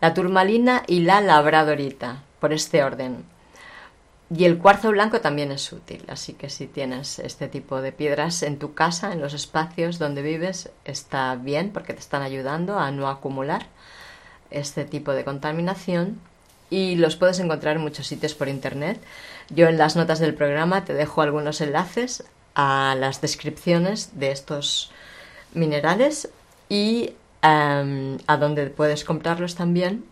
la 0.00 0.14
turmalina 0.14 0.82
y 0.86 1.00
la 1.00 1.20
labradorita, 1.20 2.22
por 2.40 2.52
este 2.52 2.82
orden. 2.82 3.24
Y 4.34 4.44
el 4.44 4.58
cuarzo 4.58 4.90
blanco 4.90 5.20
también 5.20 5.52
es 5.52 5.70
útil, 5.72 6.04
así 6.08 6.32
que 6.32 6.48
si 6.48 6.66
tienes 6.66 7.18
este 7.18 7.48
tipo 7.48 7.82
de 7.82 7.92
piedras 7.92 8.42
en 8.42 8.58
tu 8.58 8.72
casa, 8.72 9.12
en 9.12 9.20
los 9.20 9.34
espacios 9.34 9.98
donde 9.98 10.22
vives, 10.22 10.70
está 10.86 11.34
bien 11.34 11.70
porque 11.70 11.92
te 11.92 12.00
están 12.00 12.22
ayudando 12.22 12.78
a 12.78 12.90
no 12.90 13.08
acumular 13.08 13.66
este 14.50 14.84
tipo 14.84 15.12
de 15.12 15.24
contaminación 15.24 16.18
y 16.70 16.94
los 16.94 17.16
puedes 17.16 17.40
encontrar 17.40 17.76
en 17.76 17.82
muchos 17.82 18.06
sitios 18.06 18.32
por 18.32 18.48
internet. 18.48 18.98
Yo 19.50 19.68
en 19.68 19.76
las 19.76 19.96
notas 19.96 20.18
del 20.18 20.34
programa 20.34 20.86
te 20.86 20.94
dejo 20.94 21.20
algunos 21.20 21.60
enlaces 21.60 22.24
a 22.54 22.96
las 22.98 23.20
descripciones 23.20 24.18
de 24.18 24.30
estos 24.30 24.90
minerales 25.52 26.30
y 26.70 27.12
em, 27.42 28.16
a 28.26 28.38
dónde 28.38 28.70
puedes 28.70 29.04
comprarlos 29.04 29.56
también. 29.56 30.04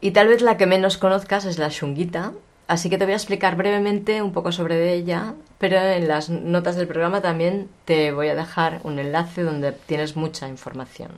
Y 0.00 0.12
tal 0.12 0.28
vez 0.28 0.42
la 0.42 0.56
que 0.56 0.66
menos 0.66 0.96
conozcas 0.96 1.44
es 1.44 1.58
la 1.58 1.68
shunguita, 1.68 2.32
así 2.68 2.88
que 2.88 2.98
te 2.98 3.04
voy 3.04 3.14
a 3.14 3.16
explicar 3.16 3.56
brevemente 3.56 4.22
un 4.22 4.32
poco 4.32 4.52
sobre 4.52 4.94
ella, 4.94 5.34
pero 5.58 5.76
en 5.76 6.06
las 6.06 6.30
notas 6.30 6.76
del 6.76 6.86
programa 6.86 7.20
también 7.20 7.68
te 7.84 8.12
voy 8.12 8.28
a 8.28 8.36
dejar 8.36 8.80
un 8.84 8.98
enlace 8.98 9.42
donde 9.42 9.72
tienes 9.72 10.14
mucha 10.14 10.48
información. 10.48 11.10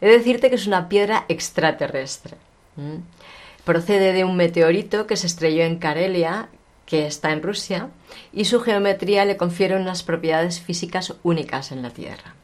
He 0.00 0.08
de 0.08 0.18
decirte 0.18 0.48
que 0.48 0.56
es 0.56 0.66
una 0.66 0.88
piedra 0.88 1.26
extraterrestre. 1.28 2.36
Procede 3.64 4.12
de 4.12 4.24
un 4.24 4.36
meteorito 4.36 5.06
que 5.06 5.16
se 5.16 5.26
estrelló 5.26 5.64
en 5.64 5.78
Karelia, 5.78 6.48
que 6.86 7.06
está 7.06 7.32
en 7.32 7.42
Rusia, 7.42 7.88
y 8.32 8.46
su 8.46 8.60
geometría 8.60 9.24
le 9.24 9.36
confiere 9.36 9.76
unas 9.76 10.02
propiedades 10.02 10.60
físicas 10.60 11.14
únicas 11.22 11.72
en 11.72 11.82
la 11.82 11.90
Tierra. 11.90 12.34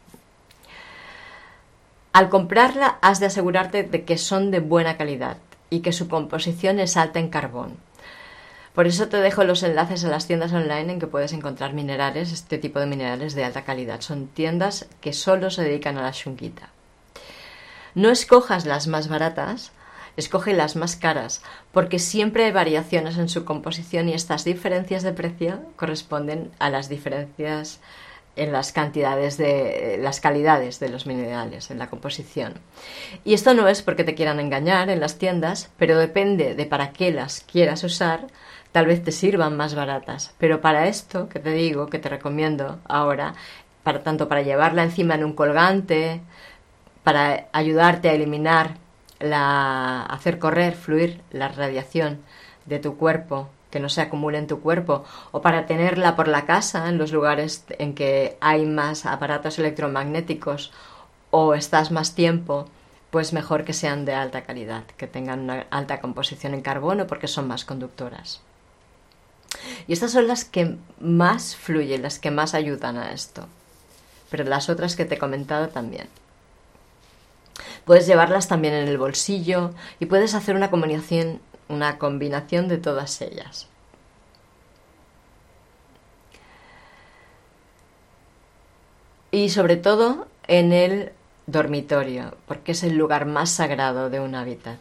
Al 2.12 2.28
comprarla 2.28 2.98
has 3.02 3.20
de 3.20 3.26
asegurarte 3.26 3.84
de 3.84 4.04
que 4.04 4.18
son 4.18 4.50
de 4.50 4.58
buena 4.58 4.96
calidad 4.96 5.36
y 5.70 5.80
que 5.80 5.92
su 5.92 6.08
composición 6.08 6.80
es 6.80 6.96
alta 6.96 7.20
en 7.20 7.28
carbón. 7.28 7.76
Por 8.74 8.88
eso 8.88 9.08
te 9.08 9.18
dejo 9.18 9.44
los 9.44 9.62
enlaces 9.62 10.04
a 10.04 10.08
las 10.08 10.26
tiendas 10.26 10.52
online 10.52 10.92
en 10.92 10.98
que 10.98 11.06
puedes 11.06 11.32
encontrar 11.32 11.72
minerales, 11.72 12.32
este 12.32 12.58
tipo 12.58 12.80
de 12.80 12.86
minerales 12.86 13.34
de 13.34 13.44
alta 13.44 13.64
calidad. 13.64 14.00
Son 14.00 14.26
tiendas 14.26 14.88
que 15.00 15.12
solo 15.12 15.50
se 15.50 15.62
dedican 15.62 15.98
a 15.98 16.02
la 16.02 16.10
shunquita. 16.10 16.70
No 17.94 18.10
escojas 18.10 18.66
las 18.66 18.88
más 18.88 19.08
baratas, 19.08 19.72
escoge 20.16 20.52
las 20.52 20.76
más 20.76 20.96
caras, 20.96 21.42
porque 21.72 21.98
siempre 21.98 22.44
hay 22.44 22.52
variaciones 22.52 23.18
en 23.18 23.28
su 23.28 23.44
composición 23.44 24.08
y 24.08 24.14
estas 24.14 24.44
diferencias 24.44 25.02
de 25.02 25.12
precio 25.12 25.60
corresponden 25.76 26.50
a 26.58 26.70
las 26.70 26.88
diferencias 26.88 27.80
en 28.40 28.52
las 28.52 28.72
cantidades 28.72 29.36
de 29.36 29.98
las 30.00 30.20
calidades 30.20 30.80
de 30.80 30.88
los 30.88 31.06
minerales 31.06 31.70
en 31.70 31.78
la 31.78 31.90
composición. 31.90 32.54
Y 33.22 33.34
esto 33.34 33.52
no 33.52 33.68
es 33.68 33.82
porque 33.82 34.02
te 34.02 34.14
quieran 34.14 34.40
engañar 34.40 34.88
en 34.88 34.98
las 34.98 35.18
tiendas, 35.18 35.70
pero 35.76 35.98
depende 35.98 36.54
de 36.54 36.64
para 36.64 36.90
qué 36.92 37.12
las 37.12 37.40
quieras 37.40 37.84
usar, 37.84 38.28
tal 38.72 38.86
vez 38.86 39.04
te 39.04 39.12
sirvan 39.12 39.58
más 39.58 39.74
baratas, 39.74 40.34
pero 40.38 40.62
para 40.62 40.86
esto 40.86 41.28
que 41.28 41.38
te 41.38 41.52
digo, 41.52 41.88
que 41.88 41.98
te 41.98 42.08
recomiendo 42.08 42.78
ahora, 42.88 43.34
para 43.82 44.02
tanto 44.02 44.26
para 44.26 44.40
llevarla 44.40 44.84
encima 44.84 45.16
en 45.16 45.24
un 45.24 45.34
colgante, 45.34 46.22
para 47.04 47.48
ayudarte 47.52 48.08
a 48.08 48.14
eliminar 48.14 48.76
la, 49.18 50.02
hacer 50.02 50.38
correr, 50.38 50.74
fluir 50.74 51.20
la 51.30 51.48
radiación 51.48 52.20
de 52.66 52.78
tu 52.78 52.96
cuerpo, 52.96 53.48
que 53.70 53.80
no 53.80 53.88
se 53.88 54.00
acumule 54.00 54.38
en 54.38 54.46
tu 54.46 54.60
cuerpo, 54.60 55.04
o 55.32 55.42
para 55.42 55.66
tenerla 55.66 56.16
por 56.16 56.28
la 56.28 56.44
casa, 56.44 56.88
en 56.88 56.98
los 56.98 57.12
lugares 57.12 57.64
en 57.78 57.94
que 57.94 58.36
hay 58.40 58.66
más 58.66 59.06
aparatos 59.06 59.58
electromagnéticos 59.58 60.72
o 61.30 61.54
estás 61.54 61.90
más 61.90 62.14
tiempo, 62.14 62.68
pues 63.10 63.32
mejor 63.32 63.64
que 63.64 63.72
sean 63.72 64.04
de 64.04 64.14
alta 64.14 64.42
calidad, 64.42 64.84
que 64.96 65.06
tengan 65.06 65.40
una 65.40 65.66
alta 65.70 66.00
composición 66.00 66.54
en 66.54 66.62
carbono 66.62 67.06
porque 67.06 67.28
son 67.28 67.48
más 67.48 67.64
conductoras. 67.64 68.40
Y 69.86 69.92
estas 69.92 70.12
son 70.12 70.28
las 70.28 70.44
que 70.44 70.76
más 71.00 71.56
fluyen, 71.56 72.02
las 72.02 72.18
que 72.18 72.30
más 72.30 72.54
ayudan 72.54 72.96
a 72.96 73.12
esto. 73.12 73.46
Pero 74.30 74.44
las 74.44 74.68
otras 74.68 74.94
que 74.94 75.04
te 75.04 75.16
he 75.16 75.18
comentado 75.18 75.68
también. 75.68 76.08
Puedes 77.84 78.06
llevarlas 78.06 78.46
también 78.46 78.74
en 78.74 78.88
el 78.88 78.98
bolsillo 78.98 79.72
y 79.98 80.06
puedes 80.06 80.34
hacer 80.34 80.54
una 80.54 80.70
combinación, 80.70 81.40
una 81.70 81.98
combinación 81.98 82.68
de 82.68 82.78
todas 82.78 83.20
ellas. 83.22 83.68
Y 89.30 89.50
sobre 89.50 89.76
todo 89.76 90.26
en 90.48 90.72
el 90.72 91.12
dormitorio, 91.46 92.36
porque 92.46 92.72
es 92.72 92.82
el 92.82 92.96
lugar 92.96 93.26
más 93.26 93.50
sagrado 93.50 94.10
de 94.10 94.20
un 94.20 94.34
hábitat. 94.34 94.78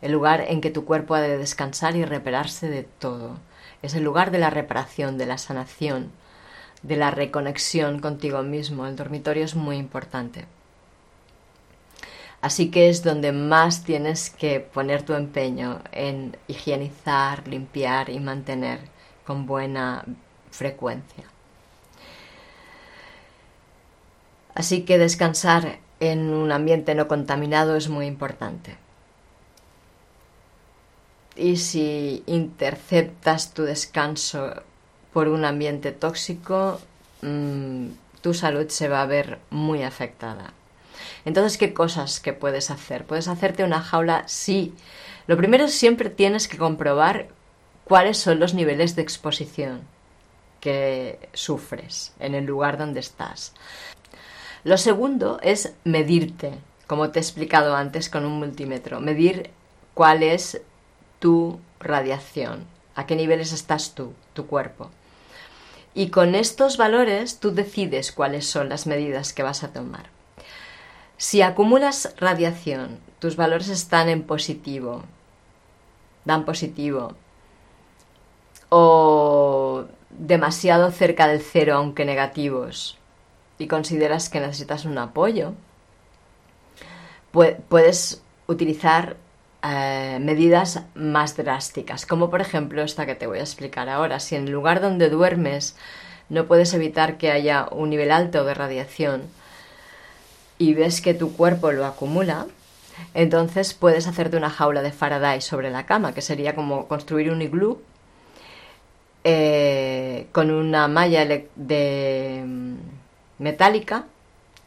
El 0.00 0.12
lugar 0.12 0.44
en 0.48 0.60
que 0.60 0.70
tu 0.70 0.84
cuerpo 0.84 1.14
ha 1.14 1.20
de 1.20 1.38
descansar 1.38 1.94
y 1.96 2.04
repararse 2.04 2.68
de 2.68 2.82
todo. 2.82 3.38
Es 3.82 3.94
el 3.94 4.04
lugar 4.04 4.30
de 4.30 4.38
la 4.38 4.50
reparación, 4.50 5.18
de 5.18 5.26
la 5.26 5.38
sanación, 5.38 6.10
de 6.82 6.96
la 6.96 7.10
reconexión 7.10 8.00
contigo 8.00 8.42
mismo. 8.42 8.86
El 8.86 8.96
dormitorio 8.96 9.44
es 9.44 9.54
muy 9.54 9.76
importante. 9.76 10.46
Así 12.42 12.72
que 12.72 12.88
es 12.88 13.04
donde 13.04 13.30
más 13.30 13.84
tienes 13.84 14.28
que 14.28 14.58
poner 14.58 15.04
tu 15.04 15.14
empeño 15.14 15.80
en 15.92 16.36
higienizar, 16.48 17.46
limpiar 17.46 18.10
y 18.10 18.18
mantener 18.18 18.80
con 19.24 19.46
buena 19.46 20.04
frecuencia. 20.50 21.24
Así 24.56 24.82
que 24.82 24.98
descansar 24.98 25.78
en 26.00 26.34
un 26.34 26.50
ambiente 26.50 26.96
no 26.96 27.06
contaminado 27.06 27.76
es 27.76 27.88
muy 27.88 28.06
importante. 28.06 28.76
Y 31.36 31.56
si 31.58 32.24
interceptas 32.26 33.54
tu 33.54 33.62
descanso 33.62 34.62
por 35.12 35.28
un 35.28 35.44
ambiente 35.44 35.92
tóxico, 35.92 36.80
mm, 37.22 37.86
tu 38.20 38.34
salud 38.34 38.68
se 38.68 38.88
va 38.88 39.02
a 39.02 39.06
ver 39.06 39.38
muy 39.50 39.84
afectada. 39.84 40.52
Entonces, 41.24 41.58
¿qué 41.58 41.72
cosas 41.72 42.20
que 42.20 42.32
puedes 42.32 42.70
hacer? 42.70 43.04
Puedes 43.04 43.28
hacerte 43.28 43.64
una 43.64 43.80
jaula, 43.80 44.24
sí. 44.26 44.74
Lo 45.26 45.36
primero 45.36 45.68
siempre 45.68 46.10
tienes 46.10 46.48
que 46.48 46.58
comprobar 46.58 47.28
cuáles 47.84 48.18
son 48.18 48.40
los 48.40 48.54
niveles 48.54 48.96
de 48.96 49.02
exposición 49.02 49.82
que 50.60 51.18
sufres 51.32 52.12
en 52.20 52.34
el 52.34 52.44
lugar 52.44 52.78
donde 52.78 53.00
estás. 53.00 53.52
Lo 54.64 54.78
segundo 54.78 55.40
es 55.42 55.74
medirte, 55.84 56.52
como 56.86 57.10
te 57.10 57.18
he 57.18 57.22
explicado 57.22 57.74
antes 57.74 58.08
con 58.08 58.24
un 58.24 58.38
multímetro, 58.38 59.00
medir 59.00 59.50
cuál 59.94 60.22
es 60.22 60.60
tu 61.18 61.58
radiación, 61.80 62.64
a 62.94 63.06
qué 63.06 63.16
niveles 63.16 63.52
estás 63.52 63.94
tú, 63.94 64.12
tu 64.34 64.46
cuerpo. 64.46 64.90
Y 65.94 66.10
con 66.10 66.36
estos 66.36 66.76
valores 66.76 67.40
tú 67.40 67.52
decides 67.52 68.12
cuáles 68.12 68.46
son 68.46 68.68
las 68.68 68.86
medidas 68.86 69.32
que 69.32 69.42
vas 69.42 69.64
a 69.64 69.72
tomar. 69.72 70.11
Si 71.22 71.40
acumulas 71.40 72.16
radiación, 72.18 72.98
tus 73.20 73.36
valores 73.36 73.68
están 73.68 74.08
en 74.08 74.24
positivo, 74.24 75.04
dan 76.24 76.44
positivo, 76.44 77.14
o 78.70 79.84
demasiado 80.10 80.90
cerca 80.90 81.28
del 81.28 81.40
cero, 81.40 81.76
aunque 81.76 82.04
negativos, 82.04 82.98
y 83.56 83.68
consideras 83.68 84.30
que 84.30 84.40
necesitas 84.40 84.84
un 84.84 84.98
apoyo, 84.98 85.52
puedes 87.30 88.20
utilizar 88.48 89.16
eh, 89.62 90.18
medidas 90.20 90.82
más 90.96 91.36
drásticas, 91.36 92.04
como 92.04 92.30
por 92.30 92.40
ejemplo 92.40 92.82
esta 92.82 93.06
que 93.06 93.14
te 93.14 93.28
voy 93.28 93.38
a 93.38 93.42
explicar 93.42 93.88
ahora. 93.88 94.18
Si 94.18 94.34
en 94.34 94.48
el 94.48 94.50
lugar 94.50 94.80
donde 94.80 95.08
duermes 95.08 95.76
no 96.28 96.46
puedes 96.46 96.74
evitar 96.74 97.16
que 97.16 97.30
haya 97.30 97.68
un 97.70 97.90
nivel 97.90 98.10
alto 98.10 98.42
de 98.42 98.54
radiación 98.54 99.30
y 100.62 100.74
ves 100.74 101.00
que 101.00 101.12
tu 101.12 101.32
cuerpo 101.32 101.72
lo 101.72 101.84
acumula, 101.84 102.46
entonces 103.14 103.74
puedes 103.74 104.06
hacerte 104.06 104.36
una 104.36 104.48
jaula 104.48 104.80
de 104.80 104.92
Faraday 104.92 105.40
sobre 105.40 105.70
la 105.70 105.86
cama, 105.86 106.14
que 106.14 106.22
sería 106.22 106.54
como 106.54 106.86
construir 106.86 107.32
un 107.32 107.42
iglú 107.42 107.80
eh, 109.24 110.28
con 110.30 110.52
una 110.52 110.86
malla 110.86 111.24
de 111.26 112.44
mm, 112.46 112.74
metálica 113.38 114.06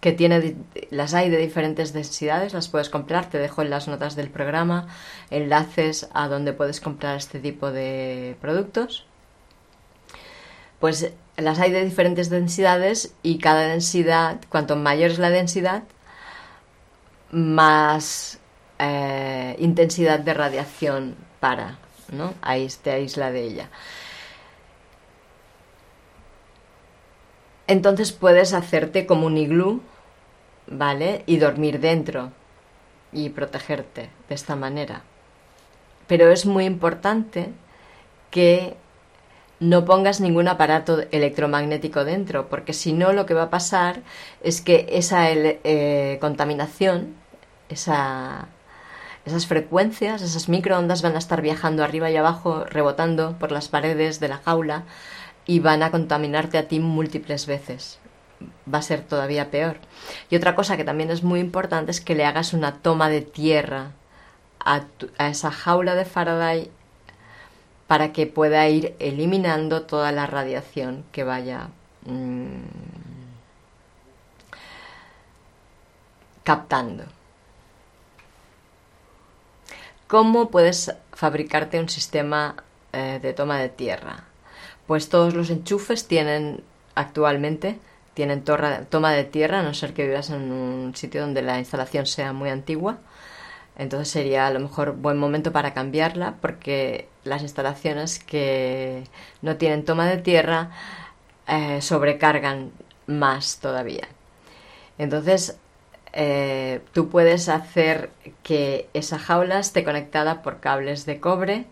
que 0.01 0.11
tiene 0.11 0.57
las 0.91 1.13
hay 1.13 1.29
de 1.29 1.37
diferentes 1.37 1.93
densidades, 1.93 2.53
las 2.53 2.67
puedes 2.67 2.89
comprar, 2.89 3.29
te 3.29 3.39
dejo 3.39 3.61
en 3.61 3.69
las 3.69 3.87
notas 3.87 4.17
del 4.17 4.29
programa 4.29 4.87
enlaces 5.31 6.09
a 6.13 6.27
donde 6.27 6.51
puedes 6.51 6.81
comprar 6.81 7.15
este 7.15 7.39
tipo 7.39 7.71
de 7.71 8.35
productos. 8.41 9.05
Pues 10.79 11.11
las 11.37 11.59
hay 11.59 11.71
de 11.71 11.83
diferentes 11.83 12.29
densidades 12.29 13.13
y 13.23 13.39
cada 13.39 13.61
densidad, 13.61 14.39
cuanto 14.49 14.75
mayor 14.75 15.11
es 15.11 15.19
la 15.19 15.29
densidad, 15.29 15.83
más 17.31 18.39
eh, 18.79 19.55
intensidad 19.59 20.19
de 20.19 20.33
radiación 20.33 21.15
para, 21.39 21.77
¿no? 22.11 22.33
Ahí 22.41 22.67
te 22.81 22.91
aísla 22.91 23.31
de 23.31 23.43
ella. 23.43 23.69
Entonces 27.67 28.11
puedes 28.11 28.53
hacerte 28.53 29.05
como 29.05 29.25
un 29.25 29.37
iglú 29.37 29.81
¿vale? 30.67 31.23
Y 31.25 31.37
dormir 31.37 31.79
dentro 31.79 32.31
y 33.11 33.29
protegerte 33.29 34.09
de 34.27 34.35
esta 34.35 34.55
manera. 34.55 35.03
Pero 36.07 36.31
es 36.31 36.45
muy 36.45 36.65
importante 36.65 37.51
que 38.31 38.77
no 39.59 39.85
pongas 39.85 40.21
ningún 40.21 40.47
aparato 40.47 41.03
electromagnético 41.11 42.03
dentro, 42.05 42.49
porque 42.49 42.73
si 42.73 42.93
no 42.93 43.13
lo 43.13 43.25
que 43.25 43.33
va 43.33 43.43
a 43.43 43.49
pasar 43.49 44.01
es 44.43 44.61
que 44.61 44.87
esa 44.89 45.31
eh, 45.31 46.17
contaminación, 46.21 47.15
esa, 47.69 48.47
esas 49.25 49.47
frecuencias, 49.47 50.21
esas 50.21 50.49
microondas 50.49 51.01
van 51.01 51.15
a 51.15 51.19
estar 51.19 51.41
viajando 51.41 51.83
arriba 51.83 52.11
y 52.11 52.17
abajo, 52.17 52.65
rebotando 52.65 53.37
por 53.39 53.51
las 53.51 53.69
paredes 53.69 54.19
de 54.19 54.27
la 54.27 54.37
jaula 54.37 54.83
y 55.45 55.59
van 55.59 55.83
a 55.83 55.91
contaminarte 55.91 56.57
a 56.57 56.67
ti 56.67 56.79
múltiples 56.79 57.45
veces 57.45 57.99
va 58.71 58.79
a 58.79 58.83
ser 58.83 59.01
todavía 59.01 59.51
peor. 59.51 59.77
Y 60.29 60.35
otra 60.35 60.55
cosa 60.55 60.77
que 60.77 60.83
también 60.83 61.11
es 61.11 61.23
muy 61.23 61.39
importante 61.39 61.91
es 61.91 62.01
que 62.01 62.15
le 62.15 62.25
hagas 62.25 62.53
una 62.53 62.79
toma 62.79 63.09
de 63.09 63.21
tierra 63.21 63.91
a, 64.59 64.83
esa 65.19 65.51
jaula 65.51 65.95
de 65.95 66.05
Faraday 66.05 66.71
para 67.87 68.13
que 68.13 68.27
pueda 68.27 68.67
ir 68.67 68.95
eliminando 68.99 69.83
toda 69.83 70.11
la 70.11 70.25
radiación 70.25 71.03
que 71.11 71.23
vaya 71.23 71.69
mm, 72.05 72.63
captando. 76.43 77.05
¿Cómo 80.07 80.49
puedes 80.49 80.93
fabricarte 81.13 81.79
un 81.79 81.89
sistema 81.89 82.55
eh, 82.93 83.19
de 83.21 83.33
toma 83.33 83.59
de 83.59 83.69
tierra? 83.69 84.25
Pues 84.87 85.09
todos 85.09 85.33
los 85.33 85.49
enchufes 85.49 86.07
tienen 86.07 86.63
actualmente 86.93 87.79
tienen 88.15 88.43
toma 88.43 89.11
de 89.11 89.23
tierra, 89.25 89.59
a 89.59 89.63
no 89.63 89.73
ser 89.73 89.93
que 89.93 90.07
vivas 90.07 90.29
en 90.29 90.51
un 90.51 90.95
sitio 90.95 91.21
donde 91.21 91.41
la 91.41 91.59
instalación 91.59 92.05
sea 92.07 92.31
muy 92.31 92.49
antigua. 92.49 92.97
Entonces 93.77 94.09
sería 94.09 94.47
a 94.47 94.51
lo 94.51 94.59
mejor 94.59 94.93
buen 94.93 95.17
momento 95.17 95.51
para 95.51 95.73
cambiarla 95.73 96.35
porque 96.41 97.07
las 97.23 97.41
instalaciones 97.41 98.19
que 98.19 99.03
no 99.41 99.57
tienen 99.57 99.85
toma 99.85 100.07
de 100.07 100.17
tierra 100.17 100.71
eh, 101.47 101.81
sobrecargan 101.81 102.71
más 103.07 103.59
todavía. 103.59 104.07
Entonces 104.97 105.57
eh, 106.13 106.81
tú 106.93 107.09
puedes 107.09 107.49
hacer 107.49 108.09
que 108.43 108.89
esa 108.93 109.19
jaula 109.19 109.59
esté 109.59 109.83
conectada 109.83 110.41
por 110.41 110.59
cables 110.59 111.05
de 111.05 111.19
cobre 111.19 111.65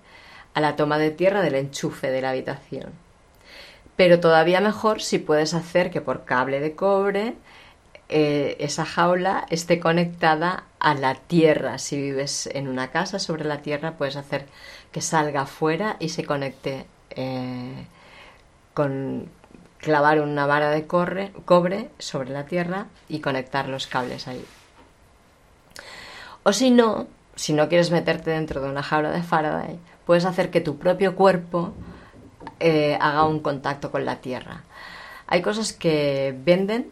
a 0.53 0.61
la 0.61 0.75
toma 0.75 0.97
de 0.97 1.11
tierra 1.11 1.41
del 1.41 1.55
enchufe 1.55 2.11
de 2.11 2.21
la 2.21 2.31
habitación 2.31 3.03
pero 3.95 4.19
todavía 4.19 4.59
mejor 4.61 5.01
si 5.01 5.19
puedes 5.19 5.53
hacer 5.53 5.91
que 5.91 6.01
por 6.01 6.25
cable 6.25 6.59
de 6.59 6.75
cobre 6.75 7.35
eh, 8.09 8.57
esa 8.59 8.85
jaula 8.85 9.45
esté 9.49 9.79
conectada 9.79 10.65
a 10.79 10.93
la 10.93 11.15
tierra. 11.15 11.77
Si 11.77 11.99
vives 11.99 12.49
en 12.53 12.67
una 12.67 12.91
casa 12.91 13.19
sobre 13.19 13.45
la 13.45 13.61
tierra, 13.61 13.97
puedes 13.97 14.15
hacer 14.15 14.45
que 14.91 15.01
salga 15.01 15.41
afuera 15.41 15.95
y 15.99 16.09
se 16.09 16.25
conecte 16.25 16.85
eh, 17.11 17.87
con 18.73 19.29
clavar 19.77 20.21
una 20.21 20.45
vara 20.45 20.69
de 20.69 20.87
cobre 20.87 21.89
sobre 21.99 22.29
la 22.29 22.45
tierra 22.45 22.87
y 23.09 23.19
conectar 23.19 23.67
los 23.67 23.87
cables 23.87 24.27
ahí. 24.27 24.45
O 26.43 26.53
si 26.53 26.71
no, 26.71 27.07
si 27.35 27.53
no 27.53 27.69
quieres 27.69 27.91
meterte 27.91 28.31
dentro 28.31 28.61
de 28.61 28.69
una 28.69 28.83
jaula 28.83 29.11
de 29.11 29.23
Faraday, 29.23 29.79
puedes 30.05 30.25
hacer 30.25 30.51
que 30.51 30.61
tu 30.61 30.77
propio 30.77 31.15
cuerpo 31.15 31.73
eh, 32.59 32.97
haga 32.99 33.25
un 33.25 33.39
contacto 33.39 33.91
con 33.91 34.05
la 34.05 34.17
tierra. 34.17 34.63
Hay 35.27 35.41
cosas 35.41 35.73
que 35.73 36.35
venden 36.43 36.91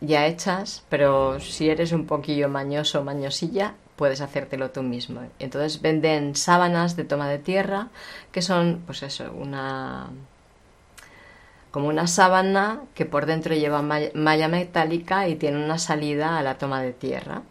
ya 0.00 0.26
hechas, 0.26 0.84
pero 0.88 1.40
si 1.40 1.70
eres 1.70 1.92
un 1.92 2.06
poquillo 2.06 2.48
mañoso 2.48 3.00
o 3.00 3.04
mañosilla, 3.04 3.74
puedes 3.96 4.20
hacértelo 4.20 4.70
tú 4.70 4.82
mismo. 4.82 5.22
Entonces 5.38 5.80
venden 5.80 6.36
sábanas 6.36 6.96
de 6.96 7.04
toma 7.04 7.28
de 7.28 7.38
tierra, 7.38 7.88
que 8.32 8.42
son, 8.42 8.82
pues 8.86 9.02
eso, 9.02 9.32
una 9.32 10.10
como 11.76 11.88
una 11.88 12.06
sábana 12.06 12.80
que 12.94 13.04
por 13.04 13.26
dentro 13.26 13.54
lleva 13.54 13.82
malla 13.82 14.48
metálica 14.48 15.28
y 15.28 15.34
tiene 15.34 15.62
una 15.62 15.76
salida 15.76 16.38
a 16.38 16.42
la 16.42 16.56
toma 16.56 16.80
de 16.80 16.94
tierra, 16.94 17.42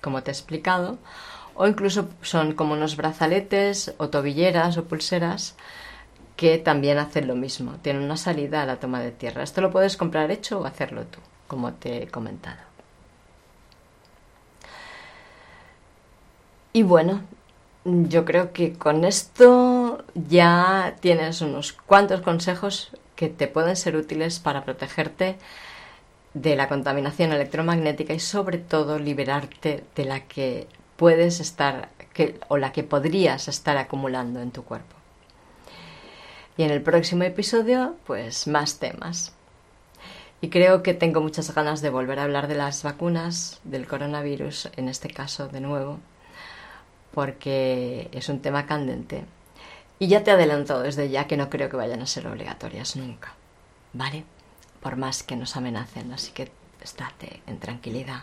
como 0.00 0.22
te 0.22 0.30
he 0.30 0.32
explicado, 0.32 0.98
o 1.56 1.66
incluso 1.66 2.08
son 2.22 2.54
como 2.54 2.74
unos 2.74 2.96
brazaletes 2.96 3.94
o 3.98 4.10
tobilleras 4.10 4.78
o 4.78 4.84
pulseras 4.84 5.56
que 6.36 6.58
también 6.58 6.98
hacen 6.98 7.26
lo 7.26 7.34
mismo, 7.34 7.78
tienen 7.82 8.02
una 8.02 8.16
salida 8.16 8.62
a 8.62 8.66
la 8.66 8.76
toma 8.78 9.00
de 9.00 9.10
tierra. 9.10 9.42
Esto 9.42 9.60
lo 9.60 9.72
puedes 9.72 9.96
comprar 9.96 10.30
hecho 10.30 10.60
o 10.60 10.64
hacerlo 10.64 11.04
tú, 11.06 11.18
como 11.48 11.72
te 11.72 12.04
he 12.04 12.08
comentado. 12.08 12.58
Y 16.72 16.84
bueno, 16.84 17.22
yo 17.84 18.24
creo 18.24 18.52
que 18.52 18.74
con 18.74 19.04
esto 19.04 20.04
ya 20.14 20.96
tienes 21.00 21.40
unos 21.40 21.72
cuantos 21.72 22.20
consejos 22.20 22.92
que 23.16 23.28
te 23.28 23.48
pueden 23.48 23.74
ser 23.74 23.96
útiles 23.96 24.38
para 24.38 24.64
protegerte 24.64 25.38
de 26.34 26.54
la 26.54 26.68
contaminación 26.68 27.32
electromagnética 27.32 28.14
y 28.14 28.20
sobre 28.20 28.58
todo 28.58 28.98
liberarte 28.98 29.82
de 29.96 30.04
la 30.04 30.20
que 30.20 30.68
puedes 30.96 31.40
estar 31.40 31.88
o 32.48 32.56
la 32.56 32.72
que 32.72 32.82
podrías 32.82 33.48
estar 33.48 33.76
acumulando 33.76 34.40
en 34.40 34.50
tu 34.50 34.64
cuerpo. 34.64 34.96
Y 36.56 36.64
en 36.64 36.70
el 36.70 36.82
próximo 36.82 37.22
episodio, 37.22 37.96
pues 38.06 38.48
más 38.48 38.78
temas. 38.78 39.32
Y 40.40 40.50
creo 40.50 40.82
que 40.82 40.94
tengo 40.94 41.20
muchas 41.20 41.52
ganas 41.52 41.82
de 41.82 41.90
volver 41.90 42.20
a 42.20 42.24
hablar 42.24 42.46
de 42.46 42.54
las 42.54 42.84
vacunas, 42.84 43.60
del 43.64 43.88
coronavirus, 43.88 44.70
en 44.76 44.88
este 44.88 45.10
caso 45.10 45.48
de 45.48 45.60
nuevo, 45.60 45.98
porque 47.12 48.08
es 48.12 48.28
un 48.28 48.40
tema 48.40 48.66
candente. 48.66 49.24
Y 49.98 50.06
ya 50.06 50.22
te 50.22 50.30
he 50.30 50.34
adelantado 50.34 50.82
desde 50.82 51.08
ya 51.10 51.26
que 51.26 51.36
no 51.36 51.50
creo 51.50 51.68
que 51.68 51.76
vayan 51.76 52.02
a 52.02 52.06
ser 52.06 52.28
obligatorias 52.28 52.94
nunca, 52.94 53.34
¿vale? 53.92 54.24
Por 54.80 54.94
más 54.94 55.24
que 55.24 55.34
nos 55.34 55.56
amenacen, 55.56 56.12
así 56.12 56.30
que 56.30 56.52
estate 56.80 57.42
en 57.48 57.58
tranquilidad, 57.58 58.22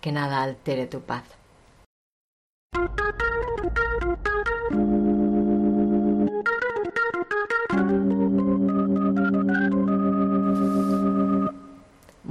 que 0.00 0.12
nada 0.12 0.44
altere 0.44 0.86
tu 0.86 1.00
paz. 1.00 1.24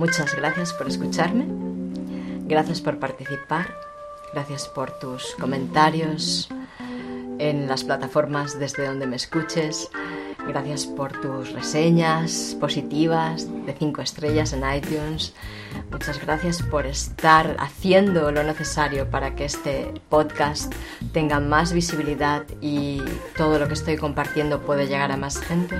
Muchas 0.01 0.35
gracias 0.35 0.73
por 0.73 0.87
escucharme, 0.87 1.45
gracias 2.47 2.81
por 2.81 2.97
participar, 2.97 3.71
gracias 4.33 4.67
por 4.67 4.97
tus 4.97 5.35
comentarios 5.35 6.49
en 7.37 7.67
las 7.67 7.83
plataformas 7.83 8.57
desde 8.57 8.87
donde 8.87 9.05
me 9.05 9.17
escuches, 9.17 9.91
gracias 10.47 10.87
por 10.87 11.11
tus 11.21 11.51
reseñas 11.51 12.57
positivas 12.59 13.47
de 13.67 13.75
5 13.77 14.01
estrellas 14.01 14.53
en 14.53 14.63
iTunes, 14.75 15.35
muchas 15.91 16.19
gracias 16.19 16.63
por 16.63 16.87
estar 16.87 17.55
haciendo 17.59 18.31
lo 18.31 18.41
necesario 18.41 19.07
para 19.07 19.35
que 19.35 19.45
este 19.45 19.93
podcast 20.09 20.73
tenga 21.13 21.39
más 21.39 21.73
visibilidad 21.73 22.43
y 22.59 23.03
todo 23.37 23.59
lo 23.59 23.67
que 23.67 23.75
estoy 23.75 23.97
compartiendo 23.97 24.63
pueda 24.63 24.83
llegar 24.83 25.11
a 25.11 25.17
más 25.17 25.39
gente. 25.39 25.75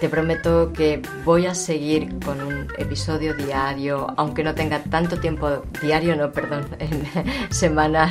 Te 0.00 0.08
prometo 0.08 0.72
que 0.72 1.02
voy 1.26 1.44
a 1.44 1.54
seguir 1.54 2.18
con 2.24 2.40
un 2.40 2.68
episodio 2.78 3.34
diario, 3.34 4.06
aunque 4.16 4.42
no 4.42 4.54
tenga 4.54 4.82
tanto 4.82 5.20
tiempo 5.20 5.62
diario, 5.82 6.16
no, 6.16 6.32
perdón, 6.32 6.66
semanal. 7.50 8.08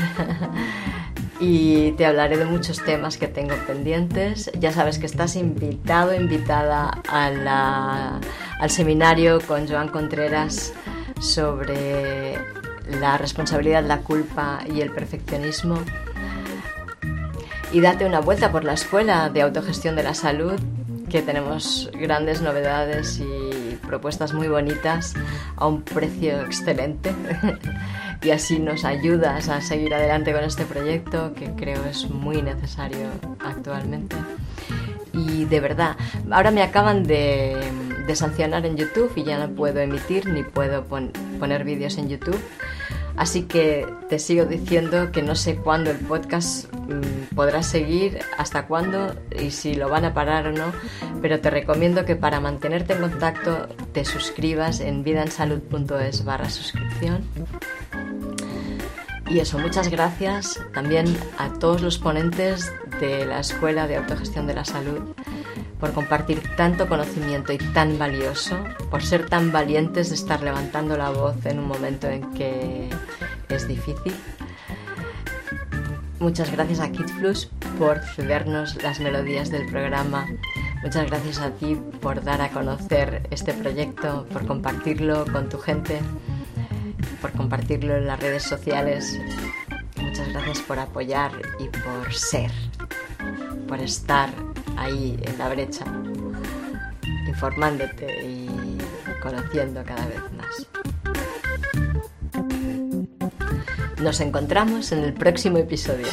y 1.39 1.93
te 1.93 2.05
hablaré 2.05 2.37
de 2.37 2.45
muchos 2.45 2.83
temas 2.83 3.17
que 3.17 3.27
tengo 3.27 3.55
pendientes. 3.65 4.51
Ya 4.59 4.71
sabes 4.71 4.99
que 4.99 5.07
estás 5.07 5.35
invitado, 5.35 6.13
invitada 6.13 7.01
al 7.09 8.69
seminario 8.69 9.39
con 9.41 9.67
Joan 9.67 9.87
Contreras 9.87 10.73
sobre 11.19 12.37
la 12.99 13.17
responsabilidad, 13.17 13.83
la 13.83 14.01
culpa 14.01 14.59
y 14.71 14.81
el 14.81 14.91
perfeccionismo. 14.91 15.79
Y 17.71 17.81
date 17.81 18.05
una 18.05 18.19
vuelta 18.19 18.51
por 18.51 18.63
la 18.63 18.73
escuela 18.73 19.31
de 19.31 19.41
autogestión 19.41 19.95
de 19.95 20.03
la 20.03 20.13
salud 20.13 20.59
que 21.09 21.21
tenemos 21.21 21.89
grandes 21.93 22.41
novedades 22.41 23.19
y 23.19 23.75
propuestas 23.87 24.33
muy 24.33 24.47
bonitas 24.47 25.13
a 25.55 25.67
un 25.67 25.81
precio 25.81 26.41
excelente. 26.41 27.13
y 28.21 28.31
así 28.31 28.59
nos 28.59 28.85
ayudas 28.85 29.49
a 29.49 29.61
seguir 29.61 29.93
adelante 29.93 30.33
con 30.33 30.43
este 30.43 30.65
proyecto 30.65 31.33
que 31.33 31.51
creo 31.55 31.83
es 31.85 32.09
muy 32.09 32.41
necesario 32.41 33.07
actualmente. 33.39 34.15
Y 35.13 35.45
de 35.45 35.59
verdad, 35.59 35.97
ahora 36.29 36.51
me 36.51 36.61
acaban 36.61 37.03
de, 37.03 37.57
sancionar 38.13 38.65
en 38.65 38.75
YouTube 38.75 39.11
y 39.15 39.23
ya 39.23 39.37
no 39.37 39.53
puedo 39.53 39.79
emitir 39.79 40.27
ni 40.27 40.43
puedo 40.43 40.83
poner 40.85 41.63
vídeos 41.63 41.97
en 41.97 42.09
YouTube. 42.09 42.39
Así 43.15 43.43
que 43.43 43.85
te 44.07 44.19
sigo 44.19 44.45
diciendo 44.45 45.11
que 45.11 45.21
no 45.21 45.35
sé 45.35 45.57
cuándo 45.57 45.91
el 45.91 45.97
podcast 45.97 46.73
mm, 46.73 47.35
podrá 47.35 47.63
seguir, 47.63 48.19
hasta 48.37 48.65
cuándo 48.67 49.15
y 49.37 49.51
si 49.51 49.75
lo 49.75 49.89
van 49.89 50.05
a 50.05 50.13
parar 50.13 50.47
o 50.47 50.51
no, 50.51 50.71
pero 51.21 51.39
te 51.39 51.49
recomiendo 51.49 52.05
que 52.05 52.15
para 52.15 52.39
mantenerte 52.39 52.93
en 52.93 53.01
contacto 53.01 53.67
te 53.91 54.05
suscribas 54.05 54.79
en 54.79 55.03
vidaensalud.es 55.03 56.23
barra 56.23 56.49
suscripción. 56.49 57.23
Y 59.29 59.39
eso, 59.39 59.59
muchas 59.59 59.89
gracias 59.89 60.59
también 60.73 61.05
a 61.37 61.53
todos 61.59 61.81
los 61.81 61.99
ponentes 61.99 62.73
de 62.99 63.25
la 63.25 63.41
Escuela 63.41 63.85
de 63.85 63.97
Autogestión 63.97 64.47
de 64.47 64.55
la 64.55 64.65
Salud 64.65 65.01
por 65.79 65.93
compartir 65.93 66.43
tanto 66.57 66.87
conocimiento 66.87 67.53
y 67.53 67.57
tan 67.57 67.97
valioso, 67.97 68.57
por 68.91 69.01
ser 69.01 69.27
tan 69.27 69.51
valientes 69.51 70.09
de 70.09 70.15
estar 70.15 70.41
levantando 70.41 70.97
la 70.97 71.09
voz 71.09 71.45
en 71.45 71.59
un 71.59 71.67
momento 71.67 72.07
en 72.07 72.31
que 72.33 72.89
es 73.47 73.67
difícil. 73.67 74.13
Muchas 76.19 76.51
gracias 76.51 76.81
a 76.81 76.91
Kid 76.91 77.05
Plus 77.17 77.49
por 77.77 77.99
cedernos 77.99 78.81
las 78.83 78.99
melodías 78.99 79.49
del 79.49 79.67
programa. 79.67 80.27
Muchas 80.83 81.07
gracias 81.07 81.39
a 81.39 81.51
ti 81.51 81.77
por 82.01 82.23
dar 82.23 82.41
a 82.41 82.49
conocer 82.49 83.27
este 83.31 83.53
proyecto, 83.53 84.25
por 84.31 84.45
compartirlo 84.45 85.25
con 85.31 85.47
tu 85.47 85.59
gente, 85.59 86.01
por 87.21 87.31
compartirlo 87.31 87.95
en 87.95 88.07
las 88.07 88.19
redes 88.19 88.43
sociales. 88.43 89.17
Muchas 89.95 90.27
gracias 90.29 90.59
por 90.59 90.79
apoyar 90.79 91.31
y 91.59 91.69
por 91.69 92.13
ser, 92.13 92.51
por 93.67 93.79
estar 93.79 94.29
ahí 94.79 95.19
en 95.21 95.37
la 95.37 95.49
brecha, 95.49 95.85
informándote 97.27 98.25
y 98.25 98.77
conociendo 99.21 99.83
cada 99.83 100.05
vez 100.07 100.21
más. 100.37 100.67
Nos 104.01 104.21
encontramos 104.21 104.91
en 104.93 104.99
el 104.99 105.13
próximo 105.13 105.57
episodio. 105.57 106.07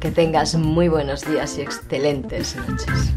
Que 0.00 0.10
tengas 0.10 0.54
muy 0.54 0.88
buenos 0.88 1.26
días 1.26 1.56
y 1.58 1.62
excelentes 1.62 2.56
noches. 2.56 3.12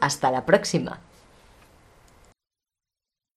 Hasta 0.00 0.30
la 0.30 0.46
próxima. 0.46 1.00